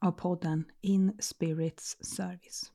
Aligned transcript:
av 0.00 0.12
podden 0.12 0.64
In 0.80 1.16
Spirits 1.18 1.96
Service. 2.00 2.72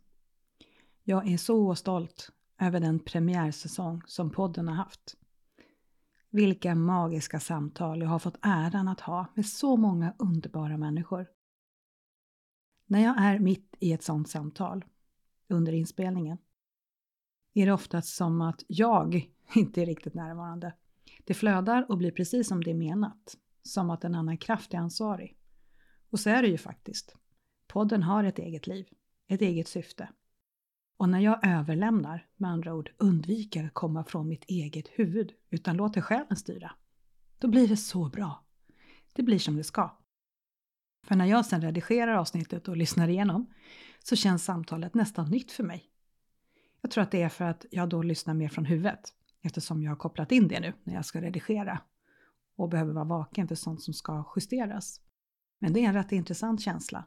Jag 1.03 1.27
är 1.27 1.37
så 1.37 1.75
stolt 1.75 2.31
över 2.59 2.79
den 2.79 2.99
premiärsäsong 2.99 4.01
som 4.07 4.29
podden 4.29 4.67
har 4.67 4.75
haft. 4.75 5.17
Vilka 6.29 6.75
magiska 6.75 7.39
samtal 7.39 8.01
jag 8.01 8.09
har 8.09 8.19
fått 8.19 8.37
äran 8.41 8.87
att 8.87 8.99
ha 8.99 9.25
med 9.35 9.45
så 9.45 9.77
många 9.77 10.15
underbara 10.19 10.77
människor. 10.77 11.27
När 12.85 12.99
jag 12.99 13.15
är 13.17 13.39
mitt 13.39 13.75
i 13.79 13.93
ett 13.93 14.03
sådant 14.03 14.29
samtal, 14.29 14.85
under 15.47 15.73
inspelningen, 15.73 16.37
är 17.53 17.65
det 17.65 17.73
oftast 17.73 18.15
som 18.15 18.41
att 18.41 18.63
jag 18.67 19.29
inte 19.55 19.81
är 19.81 19.85
riktigt 19.85 20.13
närvarande. 20.13 20.73
Det 21.23 21.33
flödar 21.33 21.85
och 21.89 21.97
blir 21.97 22.11
precis 22.11 22.47
som 22.47 22.63
det 22.63 22.71
är 22.71 22.75
menat, 22.75 23.37
som 23.63 23.89
att 23.89 24.03
en 24.03 24.15
annan 24.15 24.37
kraft 24.37 24.73
är 24.73 24.77
ansvarig. 24.77 25.37
Och 26.11 26.19
så 26.19 26.29
är 26.29 26.41
det 26.41 26.47
ju 26.47 26.57
faktiskt. 26.57 27.15
Podden 27.67 28.03
har 28.03 28.23
ett 28.23 28.39
eget 28.39 28.67
liv, 28.67 28.87
ett 29.27 29.41
eget 29.41 29.67
syfte. 29.67 30.09
Och 30.97 31.09
när 31.09 31.19
jag 31.19 31.47
överlämnar, 31.47 32.27
med 32.35 32.51
andra 32.51 32.73
ord 32.73 32.91
undviker 32.97 33.65
att 33.65 33.73
komma 33.73 34.03
från 34.03 34.27
mitt 34.27 34.45
eget 34.47 34.87
huvud, 34.87 35.33
utan 35.49 35.77
låter 35.77 36.01
själen 36.01 36.35
styra, 36.35 36.71
då 37.37 37.47
blir 37.47 37.67
det 37.67 37.77
så 37.77 38.09
bra. 38.09 38.43
Det 39.13 39.23
blir 39.23 39.39
som 39.39 39.55
det 39.55 39.63
ska. 39.63 39.97
För 41.03 41.15
när 41.15 41.25
jag 41.25 41.45
sedan 41.45 41.61
redigerar 41.61 42.13
avsnittet 42.13 42.67
och 42.67 42.77
lyssnar 42.77 43.07
igenom 43.07 43.53
så 44.03 44.15
känns 44.15 44.43
samtalet 44.43 44.93
nästan 44.93 45.29
nytt 45.29 45.51
för 45.51 45.63
mig. 45.63 45.89
Jag 46.81 46.91
tror 46.91 47.03
att 47.03 47.11
det 47.11 47.21
är 47.21 47.29
för 47.29 47.45
att 47.45 47.65
jag 47.71 47.89
då 47.89 48.01
lyssnar 48.01 48.33
mer 48.33 48.49
från 48.49 48.65
huvudet 48.65 49.13
eftersom 49.41 49.83
jag 49.83 49.91
har 49.91 49.95
kopplat 49.95 50.31
in 50.31 50.47
det 50.47 50.59
nu 50.59 50.73
när 50.83 50.93
jag 50.93 51.05
ska 51.05 51.21
redigera 51.21 51.81
och 52.55 52.69
behöver 52.69 52.93
vara 52.93 53.05
vaken 53.05 53.47
för 53.47 53.55
sånt 53.55 53.81
som 53.81 53.93
ska 53.93 54.31
justeras. 54.35 55.01
Men 55.61 55.73
det 55.73 55.79
är 55.79 55.87
en 55.87 55.93
rätt 55.93 56.11
intressant 56.11 56.61
känsla. 56.61 57.05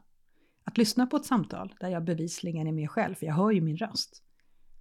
Att 0.63 0.77
lyssna 0.77 1.07
på 1.07 1.17
ett 1.17 1.25
samtal 1.25 1.75
där 1.79 1.89
jag 1.89 2.03
bevisligen 2.03 2.67
är 2.67 2.71
med 2.71 2.91
själv, 2.91 3.15
för 3.15 3.25
jag 3.25 3.33
hör 3.33 3.51
ju 3.51 3.61
min 3.61 3.77
röst. 3.77 4.23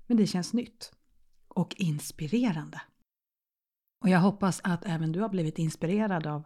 Men 0.06 0.16
det 0.16 0.26
känns 0.26 0.52
nytt. 0.52 0.92
Och 1.48 1.74
inspirerande. 1.78 2.82
Och 4.00 4.08
jag 4.08 4.18
hoppas 4.18 4.60
att 4.64 4.84
även 4.86 5.12
du 5.12 5.20
har 5.20 5.28
blivit 5.28 5.58
inspirerad 5.58 6.26
av 6.26 6.44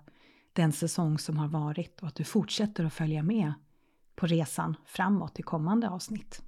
den 0.52 0.72
säsong 0.72 1.18
som 1.18 1.36
har 1.36 1.48
varit 1.48 2.00
och 2.02 2.08
att 2.08 2.14
du 2.14 2.24
fortsätter 2.24 2.84
att 2.84 2.92
följa 2.92 3.22
med 3.22 3.52
på 4.14 4.26
resan 4.26 4.76
framåt 4.86 5.38
i 5.38 5.42
kommande 5.42 5.88
avsnitt. 5.88 6.42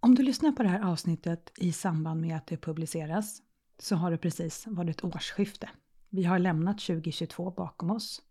Om 0.00 0.14
du 0.14 0.22
lyssnar 0.22 0.52
på 0.52 0.62
det 0.62 0.68
här 0.68 0.90
avsnittet 0.90 1.52
i 1.56 1.72
samband 1.72 2.20
med 2.20 2.36
att 2.36 2.46
det 2.46 2.56
publiceras 2.56 3.42
så 3.78 3.96
har 3.96 4.10
det 4.10 4.18
precis 4.18 4.66
varit 4.66 5.04
årsskifte. 5.04 5.70
Vi 6.08 6.24
har 6.24 6.38
lämnat 6.38 6.78
2022 6.78 7.50
bakom 7.50 7.90
oss. 7.90 8.22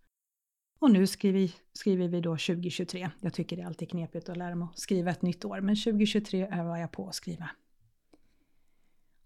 Och 0.83 0.91
nu 0.91 1.07
skriver, 1.07 1.51
skriver 1.73 2.07
vi 2.07 2.21
då 2.21 2.31
2023. 2.31 3.09
Jag 3.21 3.33
tycker 3.33 3.55
det 3.55 3.61
är 3.61 3.67
alltid 3.67 3.89
knepigt 3.89 4.29
att 4.29 4.37
lära 4.37 4.55
mig 4.55 4.67
att 4.71 4.79
skriva 4.79 5.11
ett 5.11 5.21
nytt 5.21 5.45
år, 5.45 5.61
men 5.61 5.75
2023 5.75 6.47
övar 6.47 6.77
jag 6.77 6.91
på 6.91 7.07
att 7.07 7.15
skriva. 7.15 7.49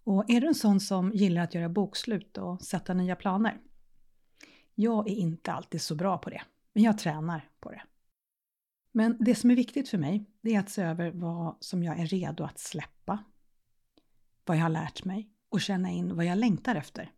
Och 0.04 0.30
är 0.30 0.42
du 0.42 0.48
en 0.48 0.56
sån 0.56 0.80
som 0.80 1.12
gillar 1.12 1.42
att 1.42 1.54
göra 1.54 1.70
bokslut 1.70 2.38
och 2.38 2.62
sätta 2.62 2.94
nya 2.94 3.16
planer? 3.16 3.62
Jag 4.76 5.10
är 5.10 5.16
inte 5.16 5.52
alltid 5.52 5.82
så 5.82 5.96
bra 5.96 6.18
på 6.18 6.30
det, 6.30 6.42
men 6.74 6.84
jag 6.84 6.98
tränar 6.98 7.50
på 7.60 7.72
det. 7.72 7.82
Men 8.92 9.18
det 9.20 9.36
som 9.36 9.52
är 9.52 9.56
viktigt 9.56 9.90
för 9.90 9.98
mig, 9.98 10.26
det 10.42 10.56
är 10.56 10.60
att 10.60 10.70
se 10.70 10.82
över 10.82 11.12
vad 11.12 11.58
som 11.60 11.84
jag 11.84 12.00
är 12.00 12.06
redo 12.06 12.44
att 12.44 12.60
släppa. 12.60 13.24
Vad 14.46 14.58
jag 14.58 14.62
har 14.62 14.70
lärt 14.70 15.06
mig 15.06 15.30
och 15.50 15.62
känna 15.62 15.92
in 15.92 16.16
vad 16.16 16.26
jag 16.26 16.38
längtar 16.38 16.76
efter. 16.76 17.12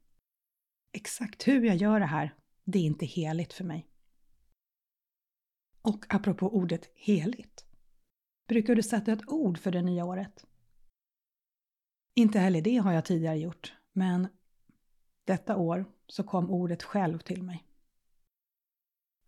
Exakt 0.91 1.47
hur 1.47 1.63
jag 1.63 1.75
gör 1.75 1.99
det 1.99 2.05
här, 2.05 2.33
det 2.63 2.79
är 2.79 2.83
inte 2.83 3.05
heligt 3.05 3.53
för 3.53 3.63
mig. 3.63 3.88
Och 5.81 6.05
apropå 6.09 6.55
ordet 6.55 6.89
heligt. 6.95 7.65
Brukar 8.47 8.75
du 8.75 8.83
sätta 8.83 9.13
ett 9.13 9.27
ord 9.29 9.57
för 9.57 9.71
det 9.71 9.81
nya 9.81 10.05
året? 10.05 10.45
Inte 12.13 12.39
heller 12.39 12.61
det 12.61 12.77
har 12.77 12.93
jag 12.93 13.05
tidigare 13.05 13.37
gjort, 13.37 13.73
men 13.93 14.27
detta 15.25 15.57
år 15.57 15.85
så 16.07 16.23
kom 16.23 16.49
ordet 16.49 16.83
själv 16.83 17.19
till 17.19 17.43
mig. 17.43 17.65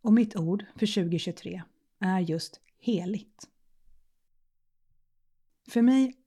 Och 0.02 0.14
mitt 0.14 0.36
ord 0.36 0.66
för 0.76 1.04
2023 1.04 1.64
är 2.00 2.20
just 2.20 2.62
heligt. 2.80 3.50
För 5.70 5.82
mig 5.82 6.18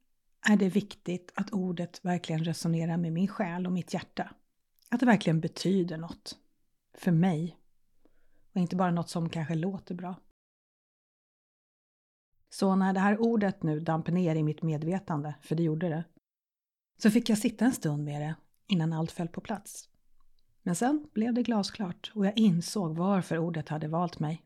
är 0.49 0.56
det 0.56 0.69
viktigt 0.69 1.33
att 1.35 1.53
ordet 1.53 2.05
verkligen 2.05 2.45
resonerar 2.45 2.97
med 2.97 3.12
min 3.12 3.29
själ 3.29 3.67
och 3.67 3.73
mitt 3.73 3.95
hjärta. 3.95 4.35
Att 4.89 5.01
det 5.01 5.06
verkligen 5.06 5.41
betyder 5.41 5.99
något. 5.99 6.39
För 6.95 7.12
mig. 7.12 7.59
Och 8.55 8.61
inte 8.61 8.77
bara 8.77 8.91
något 8.91 9.09
som 9.09 9.29
kanske 9.29 9.55
låter 9.55 9.95
bra. 9.95 10.17
Så 12.51 12.77
när 12.77 12.93
det 12.93 13.01
här 13.01 13.21
ordet 13.21 13.63
nu 13.63 13.81
damp 13.81 14.09
ner 14.09 14.37
i 14.37 14.43
mitt 14.43 14.63
medvetande, 14.63 15.35
för 15.43 15.55
det 15.55 15.63
gjorde 15.63 15.89
det, 15.89 16.05
så 16.99 17.11
fick 17.11 17.29
jag 17.29 17.39
sitta 17.39 17.65
en 17.65 17.73
stund 17.73 18.05
med 18.05 18.21
det 18.21 18.35
innan 18.67 18.93
allt 18.93 19.13
föll 19.13 19.29
på 19.29 19.41
plats. 19.41 19.89
Men 20.63 20.77
sen 20.77 21.09
blev 21.13 21.35
det 21.35 21.43
glasklart 21.43 22.13
och 22.15 22.27
jag 22.27 22.39
insåg 22.39 22.97
varför 22.97 23.39
ordet 23.39 23.69
hade 23.69 23.89
valt 23.89 24.19
mig. 24.19 24.45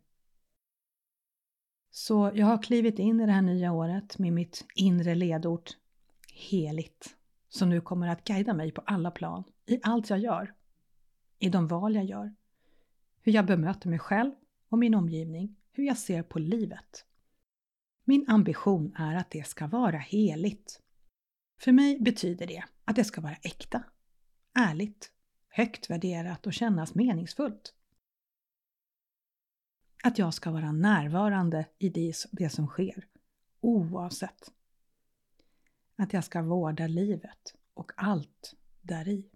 Så 1.91 2.31
jag 2.35 2.47
har 2.47 2.63
klivit 2.63 2.99
in 2.99 3.21
i 3.21 3.27
det 3.27 3.33
här 3.33 3.43
nya 3.43 3.73
året 3.73 4.19
med 4.19 4.33
mitt 4.33 4.65
inre 4.75 5.15
ledord 5.15 5.71
heligt, 6.33 7.17
som 7.49 7.69
nu 7.71 7.81
kommer 7.81 8.09
att 8.09 8.25
guida 8.25 8.55
mig 8.55 8.73
på 8.73 8.81
alla 8.81 9.11
plan, 9.11 9.45
i 9.67 9.81
allt 9.83 10.11
jag 10.11 10.19
gör, 10.19 10.55
i 11.39 11.49
de 11.49 11.69
val 11.69 11.95
jag 11.95 12.05
gör, 12.05 12.35
hur 13.29 13.35
jag 13.35 13.47
bemöter 13.47 13.89
mig 13.89 13.99
själv 13.99 14.33
och 14.69 14.79
min 14.79 14.95
omgivning, 14.95 15.57
hur 15.73 15.85
jag 15.85 15.99
ser 15.99 16.23
på 16.23 16.39
livet. 16.39 17.05
Min 18.05 18.31
ambition 18.31 18.95
är 18.97 19.15
att 19.17 19.31
det 19.31 19.47
ska 19.47 19.67
vara 19.67 19.99
heligt. 19.99 20.81
För 21.61 21.73
mig 21.73 22.01
betyder 22.01 22.47
det 22.47 22.65
att 22.85 22.97
det 22.97 23.05
ska 23.05 23.21
vara 23.21 23.35
äkta, 23.35 23.85
ärligt, 24.59 25.13
högt 25.49 25.91
värderat 25.91 26.47
och 26.47 26.53
kännas 26.53 26.95
meningsfullt. 26.95 27.75
Att 30.05 30.19
jag 30.19 30.35
ska 30.35 30.51
vara 30.51 30.73
närvarande 30.73 31.67
i 31.79 31.89
det, 32.33 32.51
som 32.53 32.67
sker, 32.67 33.07
oavsett. 33.61 34.53
Att 35.97 36.13
jag 36.13 36.25
ska 36.25 36.43
vårda 36.43 36.87
livet 36.87 37.55
och 37.75 37.93
allt 37.97 38.55
däri. 38.81 39.31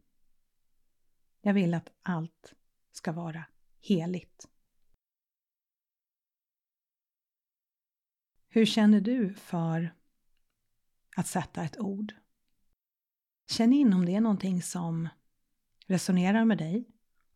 Jag 1.41 1.54
vill 1.54 1.74
att 1.74 1.91
allt 2.03 2.54
ska 2.92 3.12
vara 3.12 3.44
heligt. 3.82 4.48
Hur 8.48 8.66
känner 8.66 9.00
du 9.00 9.34
för 9.34 9.94
att 11.16 11.26
sätta 11.26 11.65
ett 11.65 11.81
ord? 11.81 12.15
Känn 13.47 13.72
in 13.72 13.92
om 13.92 14.04
det 14.04 14.15
är 14.15 14.21
någonting 14.21 14.62
som 14.62 15.09
resonerar 15.87 16.44
med 16.44 16.59
dig 16.59 16.88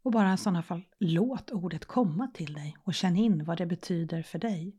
och 0.03 0.13
bara 0.13 0.35
i 0.35 0.37
sådana 0.37 0.63
fall 0.63 0.83
låt 0.99 1.51
ordet 1.51 1.85
komma 1.85 2.29
till 2.35 2.53
dig 2.53 2.77
och 2.83 2.95
känn 2.95 3.17
in 3.17 3.45
vad 3.45 3.59
det 3.59 3.67
betyder 3.67 4.23
för 4.23 4.39
dig. 4.39 4.77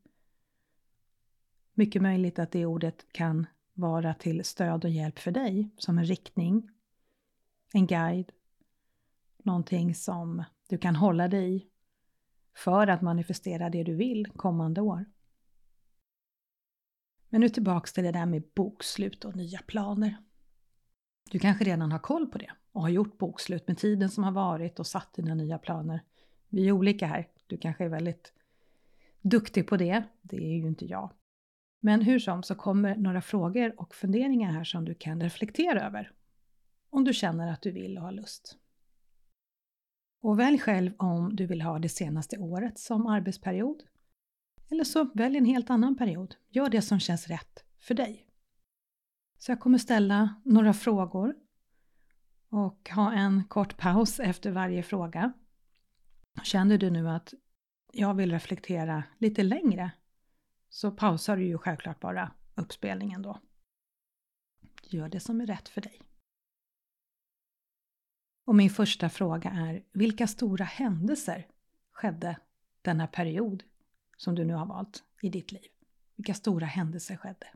Mycket 1.73 2.01
möjligt 2.01 2.39
att 2.39 2.51
det 2.51 2.65
ordet 2.65 3.13
kan 3.13 3.47
vara 3.73 4.13
till 4.13 4.45
stöd 4.45 4.85
och 4.85 4.91
hjälp 4.91 5.19
för 5.19 5.31
dig 5.31 5.69
som 5.77 5.97
en 5.97 6.05
riktning, 6.05 6.69
en 7.73 7.87
guide, 7.87 8.31
någonting 9.37 9.95
som 9.95 10.43
du 10.67 10.77
kan 10.77 10.95
hålla 10.95 11.27
dig 11.27 11.55
i 11.55 11.67
för 12.55 12.87
att 12.87 13.01
manifestera 13.01 13.69
det 13.69 13.83
du 13.83 13.95
vill 13.95 14.27
kommande 14.35 14.81
år. 14.81 15.05
Men 17.29 17.41
nu 17.41 17.49
tillbaks 17.49 17.93
till 17.93 18.03
det 18.03 18.11
där 18.11 18.25
med 18.25 18.43
bokslut 18.55 19.25
och 19.25 19.35
nya 19.35 19.59
planer. 19.59 20.15
Du 21.31 21.39
kanske 21.39 21.65
redan 21.65 21.91
har 21.91 21.99
koll 21.99 22.27
på 22.27 22.37
det 22.37 22.51
och 22.71 22.81
har 22.81 22.89
gjort 22.89 23.17
bokslut 23.17 23.67
med 23.67 23.77
tiden 23.77 24.09
som 24.09 24.23
har 24.23 24.31
varit 24.31 24.79
och 24.79 24.87
satt 24.87 25.13
dina 25.13 25.35
nya 25.35 25.57
planer. 25.57 26.03
Vi 26.49 26.67
är 26.67 26.71
olika 26.71 27.07
här. 27.07 27.27
Du 27.47 27.57
kanske 27.57 27.85
är 27.85 27.89
väldigt 27.89 28.33
duktig 29.21 29.67
på 29.67 29.77
det. 29.77 30.03
Det 30.21 30.37
är 30.37 30.57
ju 30.57 30.67
inte 30.67 30.85
jag. 30.85 31.11
Men 31.79 32.01
hur 32.01 32.19
som 32.19 32.43
så 32.43 32.55
kommer 32.55 32.95
några 32.95 33.21
frågor 33.21 33.81
och 33.81 33.95
funderingar 33.95 34.51
här 34.51 34.63
som 34.63 34.85
du 34.85 34.93
kan 34.93 35.21
reflektera 35.21 35.81
över. 35.81 36.11
Om 36.89 37.03
du 37.03 37.13
känner 37.13 37.51
att 37.51 37.61
du 37.61 37.71
vill 37.71 37.97
och 37.97 38.03
har 38.03 38.11
lust. 38.11 38.57
Och 40.21 40.39
välj 40.39 40.59
själv 40.59 40.91
om 40.97 41.35
du 41.35 41.45
vill 41.45 41.61
ha 41.61 41.79
det 41.79 41.89
senaste 41.89 42.37
året 42.37 42.79
som 42.79 43.07
arbetsperiod 43.07 43.83
Eller 44.69 44.83
så 44.83 45.03
välj 45.13 45.37
en 45.37 45.45
helt 45.45 45.69
annan 45.69 45.97
period. 45.97 46.35
Gör 46.49 46.69
det 46.69 46.81
som 46.81 46.99
känns 46.99 47.27
rätt 47.27 47.63
för 47.79 47.93
dig. 47.93 48.27
Så 49.37 49.51
jag 49.51 49.59
kommer 49.59 49.77
ställa 49.77 50.41
några 50.45 50.73
frågor 50.73 51.35
och 52.49 52.89
ha 52.89 53.13
en 53.13 53.43
kort 53.43 53.77
paus 53.77 54.19
efter 54.19 54.51
varje 54.51 54.83
fråga. 54.83 55.33
Känner 56.43 56.77
du 56.77 56.89
nu 56.89 57.09
att 57.09 57.33
jag 57.93 58.13
vill 58.13 58.31
reflektera 58.31 59.03
lite 59.17 59.43
längre 59.43 59.91
så 60.69 60.91
pausar 60.91 61.37
du 61.37 61.45
ju 61.45 61.57
självklart 61.57 61.99
bara 61.99 62.31
uppspelningen 62.55 63.21
då. 63.21 63.41
Gör 64.83 65.09
det 65.09 65.19
som 65.19 65.41
är 65.41 65.45
rätt 65.45 65.69
för 65.69 65.81
dig. 65.81 66.06
Och 68.47 68.55
min 68.55 68.69
första 68.69 69.09
fråga 69.09 69.49
är, 69.49 69.83
vilka 69.91 70.27
stora 70.27 70.65
händelser 70.65 71.47
skedde 71.91 72.39
denna 72.81 73.07
period 73.07 73.63
som 74.17 74.35
du 74.35 74.45
nu 74.45 74.53
har 74.53 74.65
valt 74.65 75.03
i 75.21 75.29
ditt 75.29 75.51
liv? 75.51 75.67
Vilka 76.15 76.33
stora 76.33 76.65
händelser 76.65 77.17
skedde? 77.17 77.47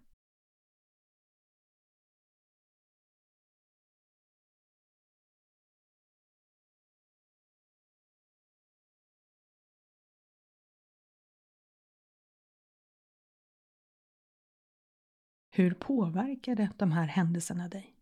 Hur 15.51 15.73
påverkade 15.73 16.69
de 16.77 16.91
här 16.91 17.07
händelserna 17.07 17.67
dig? 17.67 18.00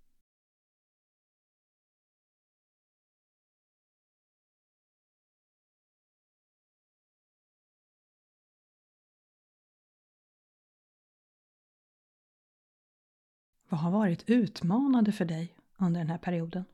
Vad 13.70 13.80
har 13.80 13.92
varit 13.92 14.30
utmanande 14.30 15.12
för 15.12 15.26
dig 15.26 15.56
under 15.78 16.00
den 16.00 16.10
här 16.10 16.18
perioden? 16.18 16.66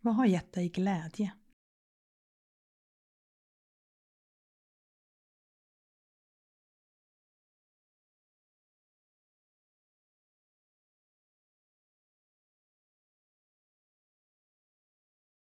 Vad 0.00 0.14
har 0.14 0.26
gett 0.26 0.52
dig 0.52 0.68
glädje? 0.68 1.32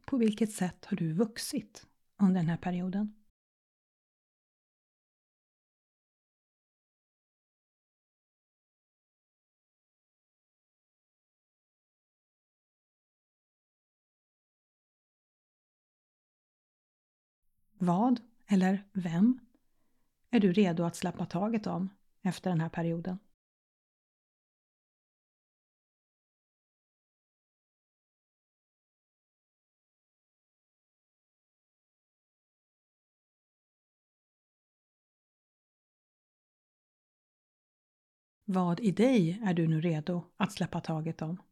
På 0.06 0.16
vilket 0.16 0.52
sätt 0.52 0.84
har 0.84 0.96
du 0.96 1.12
vuxit 1.12 1.86
under 2.18 2.40
den 2.40 2.48
här 2.48 2.56
perioden? 2.56 3.14
Vad 17.78 18.20
eller 18.46 18.84
vem 18.92 19.38
är 20.30 20.40
du 20.40 20.52
redo 20.52 20.84
att 20.84 20.96
släppa 20.96 21.26
taget 21.26 21.66
om 21.66 21.88
efter 22.22 22.50
den 22.50 22.60
här 22.60 22.68
perioden? 22.68 23.18
Vad 38.46 38.80
i 38.80 38.90
dig 38.90 39.40
är 39.44 39.54
du 39.54 39.68
nu 39.68 39.80
redo 39.80 40.24
att 40.36 40.52
släppa 40.52 40.80
taget 40.80 41.22
om? 41.22 41.42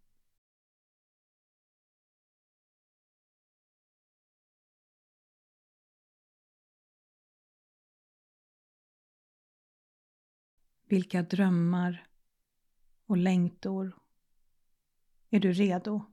Vilka 10.85 11.23
drömmar 11.23 12.07
och 13.07 13.17
längtor 13.17 13.99
är 15.31 15.41
du 15.41 15.53
redo 15.53 16.05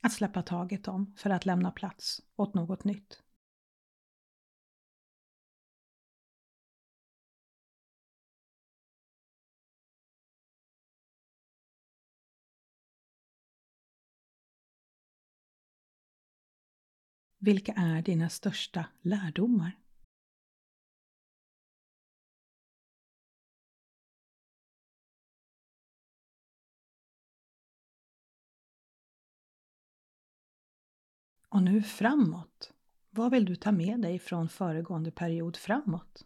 att 0.00 0.12
släppa 0.12 0.42
taget 0.42 0.88
om 0.88 1.14
för 1.16 1.30
att 1.30 1.46
lämna 1.46 1.70
plats 1.70 2.22
åt 2.36 2.54
något 2.54 2.84
nytt? 2.84 3.23
Vilka 17.44 17.72
är 17.72 18.02
dina 18.02 18.28
största 18.28 18.86
lärdomar? 19.02 19.72
Och 31.48 31.62
nu 31.62 31.82
framåt. 31.82 32.72
Vad 33.10 33.30
vill 33.30 33.44
du 33.44 33.56
ta 33.56 33.72
med 33.72 34.00
dig 34.00 34.18
från 34.18 34.48
föregående 34.48 35.10
period 35.10 35.56
framåt? 35.56 36.24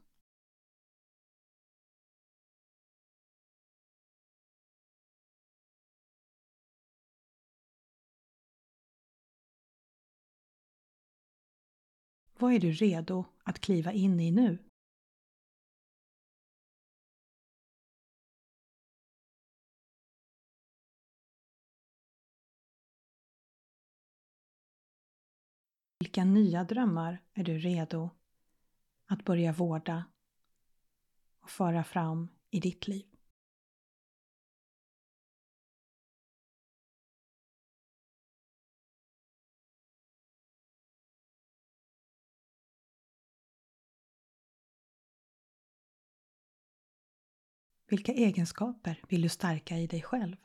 Vad 12.40 12.52
är 12.52 12.60
du 12.60 12.72
redo 12.72 13.24
att 13.42 13.60
kliva 13.60 13.92
in 13.92 14.20
i 14.20 14.30
nu? 14.30 14.58
Vilka 25.98 26.24
nya 26.24 26.64
drömmar 26.64 27.18
är 27.34 27.44
du 27.44 27.58
redo 27.58 28.10
att 29.06 29.24
börja 29.24 29.52
vårda 29.52 30.04
och 31.40 31.50
föra 31.50 31.84
fram 31.84 32.28
i 32.50 32.60
ditt 32.60 32.88
liv? 32.88 33.17
Vilka 47.90 48.12
egenskaper 48.12 49.00
vill 49.08 49.22
du 49.22 49.28
stärka 49.28 49.78
i 49.78 49.86
dig 49.86 50.02
själv? 50.02 50.36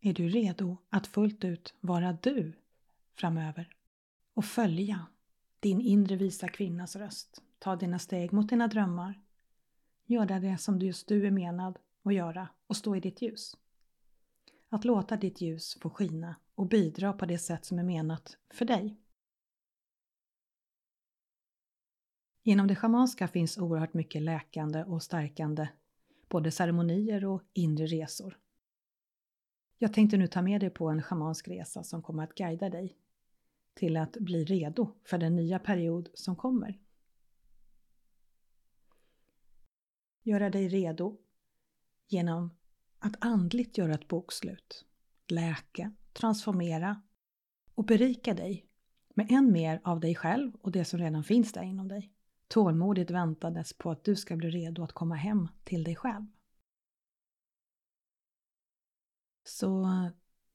Är 0.00 0.12
du 0.12 0.28
redo 0.28 0.76
att 0.88 1.06
fullt 1.06 1.44
ut 1.44 1.74
vara 1.80 2.12
du 2.12 2.52
framöver 3.14 3.76
och 4.34 4.44
följa 4.44 5.06
din 5.60 5.80
inre 5.80 6.16
visa 6.16 6.48
kvinnas 6.48 6.96
röst? 6.96 7.42
Ta 7.58 7.76
dina 7.76 7.98
steg 7.98 8.32
mot 8.32 8.48
dina 8.48 8.68
drömmar. 8.68 9.20
Göra 10.06 10.40
det 10.40 10.58
som 10.58 10.78
just 10.78 11.08
du 11.08 11.26
är 11.26 11.30
menad 11.30 11.78
att 12.02 12.14
göra 12.14 12.48
och 12.66 12.76
stå 12.76 12.96
i 12.96 13.00
ditt 13.00 13.22
ljus. 13.22 13.56
Att 14.74 14.84
låta 14.84 15.16
ditt 15.16 15.40
ljus 15.40 15.78
få 15.80 15.90
skina 15.90 16.36
och 16.54 16.66
bidra 16.66 17.12
på 17.12 17.26
det 17.26 17.38
sätt 17.38 17.64
som 17.64 17.78
är 17.78 17.82
menat 17.82 18.38
för 18.50 18.64
dig. 18.64 18.96
Inom 22.42 22.66
det 22.66 22.76
schamanska 22.76 23.28
finns 23.28 23.58
oerhört 23.58 23.94
mycket 23.94 24.22
läkande 24.22 24.84
och 24.84 25.02
stärkande, 25.02 25.68
både 26.28 26.50
ceremonier 26.50 27.24
och 27.24 27.42
inre 27.52 27.86
resor. 27.86 28.38
Jag 29.78 29.92
tänkte 29.92 30.16
nu 30.16 30.26
ta 30.26 30.42
med 30.42 30.60
dig 30.60 30.70
på 30.70 30.88
en 30.88 31.02
schamansk 31.02 31.48
resa 31.48 31.84
som 31.84 32.02
kommer 32.02 32.24
att 32.24 32.34
guida 32.34 32.70
dig 32.70 32.98
till 33.74 33.96
att 33.96 34.12
bli 34.12 34.44
redo 34.44 34.88
för 35.04 35.18
den 35.18 35.36
nya 35.36 35.58
period 35.58 36.08
som 36.14 36.36
kommer. 36.36 36.80
Göra 40.22 40.50
dig 40.50 40.68
redo 40.68 41.18
genom 42.08 42.50
att 43.04 43.16
andligt 43.18 43.78
göra 43.78 43.94
ett 43.94 44.08
bokslut, 44.08 44.84
läka, 45.28 45.92
transformera 46.12 47.02
och 47.74 47.84
berika 47.84 48.34
dig 48.34 48.66
med 49.14 49.32
än 49.32 49.52
mer 49.52 49.80
av 49.84 50.00
dig 50.00 50.14
själv 50.14 50.52
och 50.54 50.72
det 50.72 50.84
som 50.84 50.98
redan 50.98 51.24
finns 51.24 51.52
där 51.52 51.62
inom 51.62 51.88
dig. 51.88 52.12
Tålmodigt 52.48 53.10
väntades 53.10 53.72
på 53.72 53.90
att 53.90 54.04
du 54.04 54.16
ska 54.16 54.36
bli 54.36 54.50
redo 54.50 54.82
att 54.82 54.92
komma 54.92 55.14
hem 55.14 55.48
till 55.64 55.84
dig 55.84 55.96
själv. 55.96 56.26
Så 59.44 59.88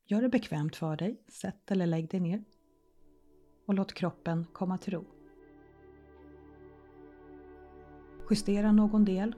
gör 0.06 0.22
det 0.22 0.30
bekvämt 0.30 0.76
för 0.76 0.96
dig, 0.96 1.24
sätt 1.28 1.72
eller 1.72 1.88
lägg 1.88 2.10
dig 2.10 2.20
ner 2.20 2.44
och 3.66 3.74
låt 3.74 3.94
kroppen 3.94 4.46
komma 4.54 4.78
till 4.78 4.94
ro. 4.94 5.06
Justera 8.30 8.72
någon 8.72 9.06
del 9.06 9.36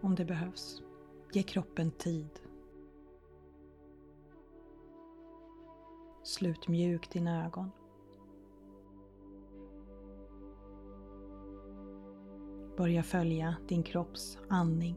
om 0.00 0.14
det 0.14 0.24
behövs. 0.24 0.82
Ge 1.34 1.42
kroppen 1.42 1.90
tid. 1.90 2.40
Slut 6.22 6.68
mjukt 6.68 7.12
dina 7.12 7.46
ögon. 7.46 7.70
Börja 12.76 13.02
följa 13.02 13.56
din 13.68 13.82
kropps 13.82 14.38
andning. 14.48 14.96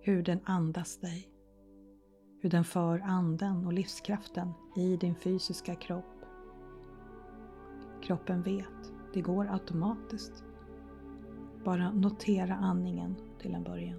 Hur 0.00 0.22
den 0.22 0.40
andas 0.44 1.00
dig. 1.00 1.28
Hur 2.40 2.50
den 2.50 2.64
för 2.64 2.98
anden 2.98 3.66
och 3.66 3.72
livskraften 3.72 4.52
i 4.76 4.96
din 4.96 5.14
fysiska 5.14 5.74
kropp. 5.74 6.24
Kroppen 8.02 8.42
vet, 8.42 8.92
det 9.14 9.20
går 9.20 9.46
automatiskt. 9.50 10.45
Bara 11.66 11.92
notera 11.92 12.54
andningen 12.54 13.16
till 13.38 13.54
en 13.54 13.62
början. 13.62 13.98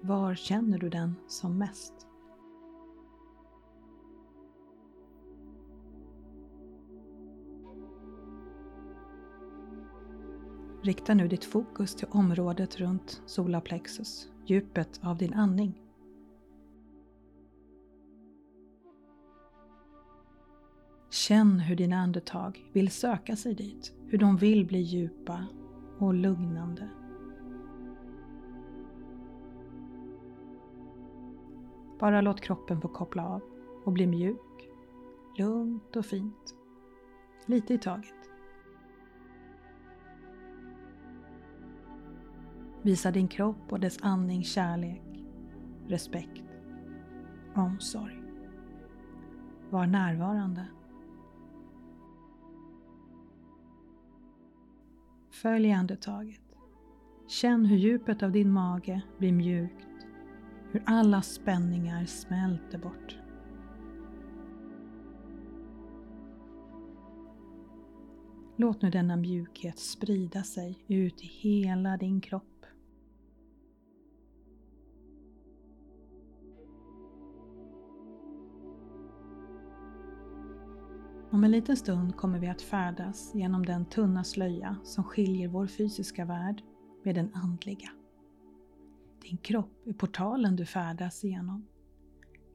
Var 0.00 0.34
känner 0.34 0.78
du 0.78 0.88
den 0.88 1.14
som 1.26 1.58
mest? 1.58 2.06
Rikta 10.82 11.14
nu 11.14 11.28
ditt 11.28 11.44
fokus 11.44 11.94
till 11.94 12.08
området 12.10 12.76
runt 12.76 13.22
solarplexus, 13.26 14.28
djupet 14.46 15.00
av 15.02 15.18
din 15.18 15.34
andning. 15.34 15.87
Känn 21.28 21.60
hur 21.60 21.76
dina 21.76 21.96
andetag 21.96 22.70
vill 22.72 22.90
söka 22.90 23.36
sig 23.36 23.54
dit, 23.54 23.92
hur 24.06 24.18
de 24.18 24.36
vill 24.36 24.66
bli 24.66 24.78
djupa 24.78 25.46
och 25.98 26.14
lugnande. 26.14 26.88
Bara 32.00 32.20
låt 32.20 32.40
kroppen 32.40 32.80
få 32.80 32.88
koppla 32.88 33.28
av 33.28 33.42
och 33.84 33.92
bli 33.92 34.06
mjuk, 34.06 34.70
lugnt 35.38 35.96
och 35.96 36.06
fint. 36.06 36.54
Lite 37.46 37.74
i 37.74 37.78
taget. 37.78 38.30
Visa 42.82 43.10
din 43.10 43.28
kropp 43.28 43.72
och 43.72 43.80
dess 43.80 43.98
andning 44.02 44.44
kärlek, 44.44 45.24
respekt, 45.86 46.44
omsorg. 47.54 48.22
Var 49.70 49.86
närvarande. 49.86 50.66
Följ 55.42 55.72
andetaget. 55.72 56.40
Känn 57.28 57.64
hur 57.64 57.76
djupet 57.76 58.22
av 58.22 58.32
din 58.32 58.50
mage 58.50 59.02
blir 59.18 59.32
mjukt, 59.32 60.06
hur 60.72 60.82
alla 60.86 61.22
spänningar 61.22 62.06
smälter 62.06 62.78
bort. 62.78 63.18
Låt 68.56 68.82
nu 68.82 68.90
denna 68.90 69.16
mjukhet 69.16 69.78
sprida 69.78 70.42
sig 70.42 70.84
ut 70.88 71.22
i 71.22 71.26
hela 71.26 71.96
din 71.96 72.20
kropp. 72.20 72.57
Om 81.38 81.44
en 81.44 81.50
liten 81.50 81.76
stund 81.76 82.16
kommer 82.16 82.38
vi 82.38 82.48
att 82.48 82.62
färdas 82.62 83.34
genom 83.34 83.66
den 83.66 83.84
tunna 83.84 84.24
slöja 84.24 84.76
som 84.84 85.04
skiljer 85.04 85.48
vår 85.48 85.66
fysiska 85.66 86.24
värld 86.24 86.62
med 87.04 87.14
den 87.14 87.34
andliga. 87.34 87.88
Din 89.22 89.38
kropp 89.38 89.86
är 89.86 89.92
portalen 89.92 90.56
du 90.56 90.66
färdas 90.66 91.24
igenom. 91.24 91.66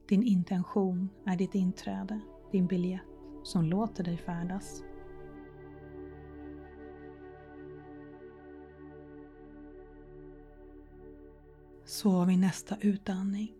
Din 0.08 0.22
intention 0.22 1.08
är 1.26 1.36
ditt 1.36 1.54
inträde, 1.54 2.20
din 2.52 2.66
biljett 2.66 3.02
som 3.42 3.64
låter 3.64 4.04
dig 4.04 4.16
färdas. 4.16 4.82
Så 11.84 12.24
vid 12.24 12.38
nästa 12.38 12.76
utandning, 12.80 13.52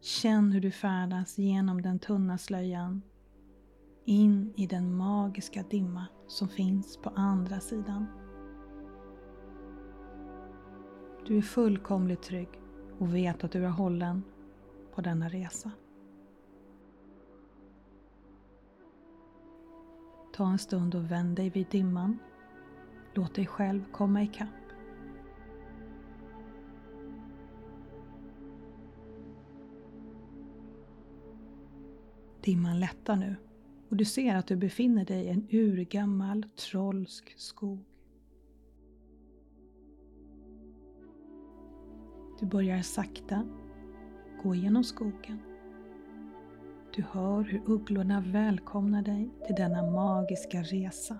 känn 0.00 0.52
hur 0.52 0.60
du 0.60 0.70
färdas 0.70 1.38
genom 1.38 1.82
den 1.82 1.98
tunna 1.98 2.38
slöjan 2.38 3.02
in 4.04 4.52
i 4.56 4.66
den 4.66 4.96
magiska 4.96 5.62
dimma 5.70 6.06
som 6.26 6.48
finns 6.48 6.96
på 6.96 7.10
andra 7.10 7.60
sidan. 7.60 8.06
Du 11.26 11.38
är 11.38 11.42
fullkomligt 11.42 12.22
trygg 12.22 12.48
och 12.98 13.14
vet 13.14 13.44
att 13.44 13.52
du 13.52 13.64
är 13.64 13.70
hållen 13.70 14.22
på 14.94 15.00
denna 15.00 15.28
resa. 15.28 15.70
Ta 20.32 20.46
en 20.46 20.58
stund 20.58 20.94
och 20.94 21.10
vänd 21.10 21.36
dig 21.36 21.50
vid 21.50 21.66
dimman. 21.70 22.18
Låt 23.14 23.34
dig 23.34 23.46
själv 23.46 23.84
komma 23.92 24.22
ikapp. 24.22 24.48
Dimman 32.40 32.80
lättar 32.80 33.16
nu 33.16 33.36
och 33.94 33.98
du 33.98 34.04
ser 34.04 34.36
att 34.36 34.46
du 34.46 34.56
befinner 34.56 35.04
dig 35.04 35.24
i 35.24 35.28
en 35.28 35.46
urgammal 35.50 36.46
trollsk 36.56 37.34
skog. 37.36 37.84
Du 42.40 42.46
börjar 42.46 42.82
sakta 42.82 43.46
gå 44.42 44.54
genom 44.54 44.84
skogen. 44.84 45.38
Du 46.96 47.02
hör 47.02 47.42
hur 47.42 47.62
ugglorna 47.66 48.20
välkomnar 48.20 49.02
dig 49.02 49.30
till 49.46 49.54
denna 49.54 49.90
magiska 49.90 50.62
resa. 50.62 51.18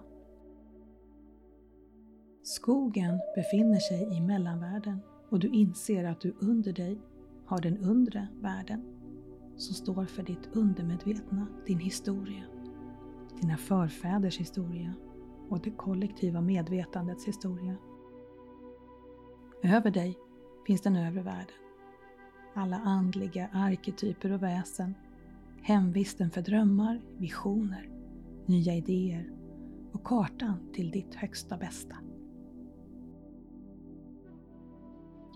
Skogen 2.42 3.20
befinner 3.34 3.78
sig 3.78 4.16
i 4.16 4.20
mellanvärlden 4.20 4.98
och 5.30 5.38
du 5.38 5.48
inser 5.48 6.04
att 6.04 6.20
du 6.20 6.34
under 6.40 6.72
dig 6.72 6.98
har 7.46 7.60
den 7.60 7.78
undre 7.78 8.28
världen 8.40 8.82
som 9.56 9.74
står 9.74 10.04
för 10.04 10.22
ditt 10.22 10.56
undermedvetna, 10.56 11.46
din 11.66 11.78
historia 11.78 12.44
dina 13.40 13.56
förfäders 13.56 14.40
historia 14.40 14.94
och 15.48 15.60
det 15.60 15.70
kollektiva 15.70 16.40
medvetandets 16.40 17.28
historia. 17.28 17.76
Över 19.62 19.90
dig 19.90 20.18
finns 20.66 20.80
den 20.80 20.96
övre 20.96 21.22
världen. 21.22 21.56
Alla 22.54 22.76
andliga 22.76 23.48
arketyper 23.52 24.32
och 24.32 24.42
väsen, 24.42 24.94
hemvisten 25.62 26.30
för 26.30 26.42
drömmar, 26.42 27.02
visioner, 27.18 27.90
nya 28.46 28.74
idéer 28.74 29.30
och 29.92 30.04
kartan 30.04 30.72
till 30.72 30.90
ditt 30.90 31.14
högsta 31.14 31.56
bästa. 31.56 31.96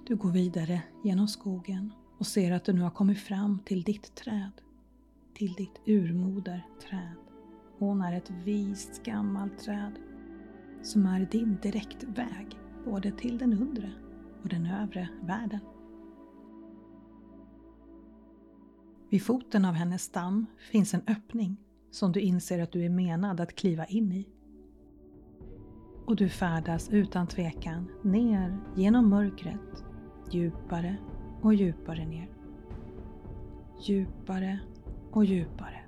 Du 0.06 0.16
går 0.16 0.30
vidare 0.30 0.82
genom 1.04 1.28
skogen 1.28 1.92
och 2.18 2.26
ser 2.26 2.52
att 2.52 2.64
du 2.64 2.72
nu 2.72 2.80
har 2.80 2.90
kommit 2.90 3.18
fram 3.18 3.58
till 3.64 3.82
ditt 3.82 4.14
träd, 4.14 4.52
till 5.34 5.52
ditt 5.52 5.80
urmoderträd. 5.86 7.27
Hon 7.78 8.02
är 8.02 8.12
ett 8.12 8.30
vist 8.30 9.02
gammalt 9.04 9.58
träd 9.58 9.92
som 10.82 11.06
är 11.06 11.28
din 11.30 11.58
direktväg 11.62 12.58
både 12.84 13.10
till 13.10 13.38
den 13.38 13.52
undre 13.52 13.92
och 14.42 14.48
den 14.48 14.66
övre 14.66 15.08
världen. 15.22 15.60
Vid 19.10 19.22
foten 19.22 19.64
av 19.64 19.74
hennes 19.74 20.02
stam 20.02 20.46
finns 20.70 20.94
en 20.94 21.02
öppning 21.06 21.56
som 21.90 22.12
du 22.12 22.20
inser 22.20 22.62
att 22.62 22.72
du 22.72 22.84
är 22.84 22.90
menad 22.90 23.40
att 23.40 23.54
kliva 23.54 23.86
in 23.86 24.12
i. 24.12 24.28
Och 26.06 26.16
du 26.16 26.28
färdas 26.28 26.90
utan 26.90 27.26
tvekan 27.26 27.88
ner 28.04 28.58
genom 28.76 29.08
mörkret, 29.08 29.84
djupare 30.30 30.96
och 31.42 31.54
djupare 31.54 32.06
ner. 32.06 32.28
Djupare 33.80 34.60
och 35.10 35.24
djupare 35.24 35.87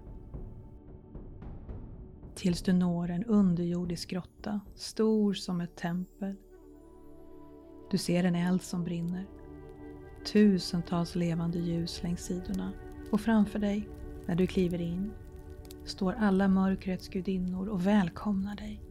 tills 2.40 2.62
du 2.62 2.72
når 2.72 3.10
en 3.10 3.24
underjordisk 3.24 4.10
grotta, 4.10 4.60
stor 4.74 5.34
som 5.34 5.60
ett 5.60 5.76
tempel. 5.76 6.36
Du 7.90 7.98
ser 7.98 8.24
en 8.24 8.34
eld 8.34 8.62
som 8.62 8.84
brinner. 8.84 9.26
Tusentals 10.32 11.14
levande 11.14 11.58
ljus 11.58 12.02
längs 12.02 12.20
sidorna 12.20 12.72
och 13.10 13.20
framför 13.20 13.58
dig, 13.58 13.88
när 14.26 14.34
du 14.34 14.46
kliver 14.46 14.80
in, 14.80 15.12
står 15.84 16.12
alla 16.12 16.48
mörkrets 16.48 17.08
gudinnor 17.08 17.68
och 17.68 17.86
välkomnar 17.86 18.56
dig. 18.56 18.82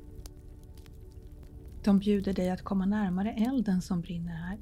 De 1.83 1.99
bjuder 1.99 2.33
dig 2.33 2.49
att 2.49 2.63
komma 2.63 2.85
närmare 2.85 3.31
elden 3.31 3.81
som 3.81 4.01
brinner 4.01 4.35
här. 4.35 4.59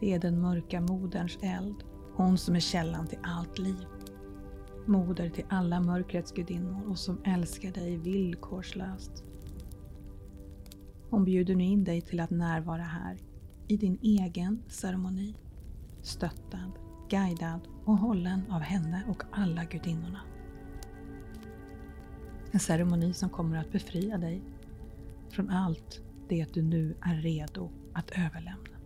Det 0.00 0.14
är 0.14 0.18
den 0.18 0.40
mörka 0.40 0.80
moderns 0.80 1.38
eld, 1.42 1.76
hon 2.14 2.38
som 2.38 2.56
är 2.56 2.60
källan 2.60 3.06
till 3.06 3.18
allt 3.22 3.58
liv. 3.58 3.86
Moder 4.88 5.30
till 5.30 5.44
alla 5.48 5.80
mörkrets 5.80 6.32
gudinnor 6.32 6.90
och 6.90 6.98
som 6.98 7.22
älskar 7.24 7.72
dig 7.72 7.96
villkorslöst. 7.96 9.24
Hon 11.10 11.24
bjuder 11.24 11.54
nu 11.54 11.64
in 11.64 11.84
dig 11.84 12.00
till 12.00 12.20
att 12.20 12.30
närvara 12.30 12.82
här 12.82 13.18
i 13.68 13.76
din 13.76 13.98
egen 14.02 14.62
ceremoni. 14.68 15.34
Stöttad, 16.02 16.72
guidad 17.10 17.68
och 17.84 17.98
hållen 17.98 18.50
av 18.50 18.60
henne 18.60 19.02
och 19.08 19.22
alla 19.32 19.64
gudinnorna. 19.64 20.20
En 22.52 22.60
ceremoni 22.60 23.12
som 23.14 23.30
kommer 23.30 23.56
att 23.56 23.72
befria 23.72 24.18
dig 24.18 24.42
från 25.30 25.50
allt 25.50 26.00
det 26.28 26.54
du 26.54 26.62
nu 26.62 26.96
är 27.02 27.14
redo 27.14 27.70
att 27.92 28.10
överlämna. 28.10 28.78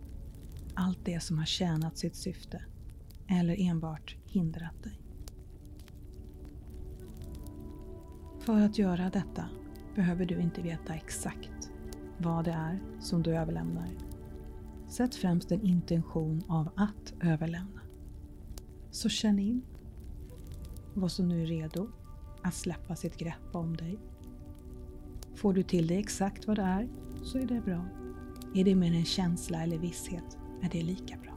Allt 0.73 1.05
det 1.05 1.23
som 1.23 1.37
har 1.37 1.45
tjänat 1.45 1.97
sitt 1.97 2.15
syfte 2.15 2.65
eller 3.27 3.55
enbart 3.59 4.15
hindrat 4.25 4.83
dig. 4.83 5.00
För 8.41 8.61
att 8.61 8.77
göra 8.77 9.09
detta 9.09 9.45
behöver 9.95 10.25
du 10.25 10.39
inte 10.39 10.61
veta 10.61 10.93
exakt 10.93 11.71
vad 12.17 12.45
det 12.45 12.51
är 12.51 12.79
som 12.99 13.23
du 13.23 13.37
överlämnar. 13.37 13.89
Sätt 14.87 15.15
främst 15.15 15.51
en 15.51 15.61
intention 15.61 16.43
av 16.47 16.69
att 16.75 17.13
överlämna. 17.21 17.81
Så 18.91 19.09
känn 19.09 19.39
in 19.39 19.61
vad 20.93 21.11
som 21.11 21.27
nu 21.27 21.41
är 21.41 21.45
redo 21.45 21.87
att 22.43 22.53
släppa 22.53 22.95
sitt 22.95 23.17
grepp 23.17 23.55
om 23.55 23.77
dig. 23.77 23.99
Får 25.35 25.53
du 25.53 25.63
till 25.63 25.87
dig 25.87 25.97
exakt 25.97 26.47
vad 26.47 26.57
det 26.57 26.63
är 26.63 26.89
så 27.23 27.37
är 27.37 27.45
det 27.45 27.61
bra. 27.61 27.85
Är 28.55 28.63
det 28.63 28.75
mer 28.75 28.93
en 28.93 29.05
känsla 29.05 29.63
eller 29.63 29.77
visshet 29.77 30.37
är 30.61 30.69
det 30.69 30.83
lika 30.83 31.17
bra. 31.17 31.33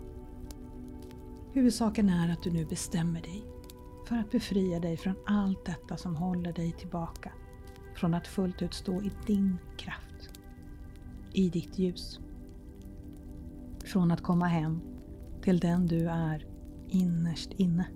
Huvudsaken 1.53 2.09
är 2.09 2.33
att 2.33 2.43
du 2.43 2.51
nu 2.51 2.67
bestämmer 2.67 3.23
dig 3.23 3.54
för 4.05 4.17
att 4.17 4.31
befria 4.31 4.81
dig 4.81 4.97
från 4.97 5.15
allt 5.27 5.65
detta 5.65 5.97
som 5.97 6.17
håller 6.17 6.53
dig 6.53 6.73
tillbaka 6.73 7.33
från 7.95 8.15
att 8.15 8.27
fullt 8.27 8.63
ut 8.63 8.75
stå 8.75 9.03
i 9.03 9.11
din 9.27 9.59
kraft, 9.77 10.31
i 11.33 11.49
ditt 11.49 11.79
ljus. 11.79 12.21
Från 13.85 14.11
att 14.11 14.23
komma 14.23 14.47
hem 14.47 14.81
till 15.43 15.59
den 15.59 15.87
du 15.87 16.09
är 16.09 16.47
innerst 16.89 17.53
inne. 17.53 17.89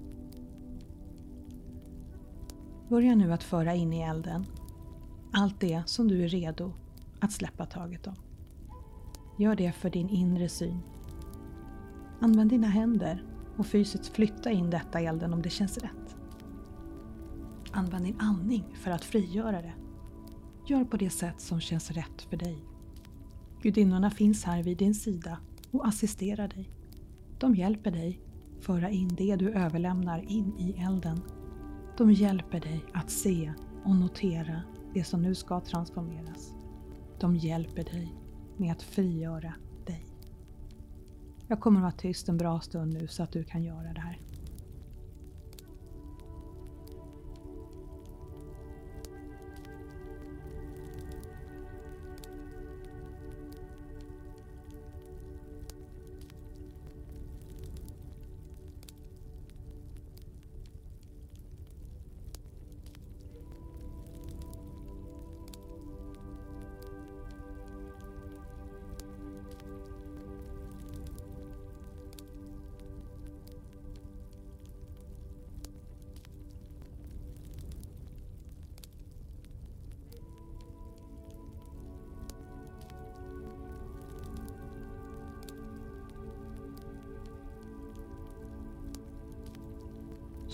Börja 2.89 3.15
nu 3.15 3.33
att 3.33 3.43
föra 3.43 3.75
in 3.75 3.93
i 3.93 4.01
elden 4.03 4.45
allt 5.33 5.61
det 5.61 5.83
som 5.87 6.09
du 6.09 6.25
är 6.25 6.29
redo 6.29 6.73
att 7.21 7.33
släppa 7.33 7.67
taget 7.67 8.07
om. 8.07 8.15
Gör 9.37 9.57
det 9.57 9.73
för 9.73 9.91
din 9.91 10.09
inre 10.09 10.49
syn. 10.49 10.81
Använd 12.21 12.51
dina 12.51 12.67
händer 12.67 13.25
och 13.59 13.67
fysiskt 13.67 14.07
flytta 14.07 14.51
in 14.51 14.71
detta 14.71 15.01
i 15.01 15.07
elden 15.07 15.33
om 15.33 15.43
det 15.43 15.51
känns 15.51 15.79
rätt. 15.79 16.17
Använd 17.73 18.05
din 18.05 18.21
andning 18.21 18.65
för 18.75 18.91
att 18.91 19.05
frigöra 19.05 19.63
det. 19.63 19.75
Gör 20.67 20.85
på 20.85 20.97
det 20.97 21.11
sätt 21.11 21.41
som 21.41 21.61
känns 21.61 21.91
rätt 21.91 22.23
för 22.31 22.37
dig. 22.37 22.65
Gudinnorna 23.63 24.11
finns 24.11 24.45
här 24.45 24.63
vid 24.63 24.79
din 24.79 24.95
sida 24.95 25.39
och 25.71 25.87
assisterar 25.87 26.49
dig. 26.49 26.71
De 27.39 27.55
hjälper 27.55 27.91
dig 27.91 28.21
föra 28.61 28.91
in 28.91 29.09
det 29.09 29.37
du 29.37 29.51
överlämnar 29.51 30.19
in 30.19 30.55
i 30.59 30.73
elden. 30.73 31.21
De 31.97 32.13
hjälper 32.13 32.61
dig 32.61 32.85
att 32.93 33.11
se 33.11 33.53
och 33.85 33.97
notera 33.97 34.63
det 34.95 35.05
som 35.05 35.23
nu 35.23 35.35
ska 35.35 35.61
transformeras. 35.61 36.55
De 37.21 37.37
hjälper 37.37 37.85
dig 37.85 38.15
med 38.57 38.73
att 38.73 38.83
frigöra. 38.83 39.55
Jag 41.51 41.61
kommer 41.61 41.79
att 41.79 41.83
vara 41.83 41.93
tyst 41.93 42.29
en 42.29 42.37
bra 42.37 42.61
stund 42.61 42.93
nu 42.93 43.07
så 43.09 43.23
att 43.23 43.33
du 43.33 43.45
kan 43.45 43.63
göra 43.63 43.93
det 43.93 44.01
här. 44.01 44.19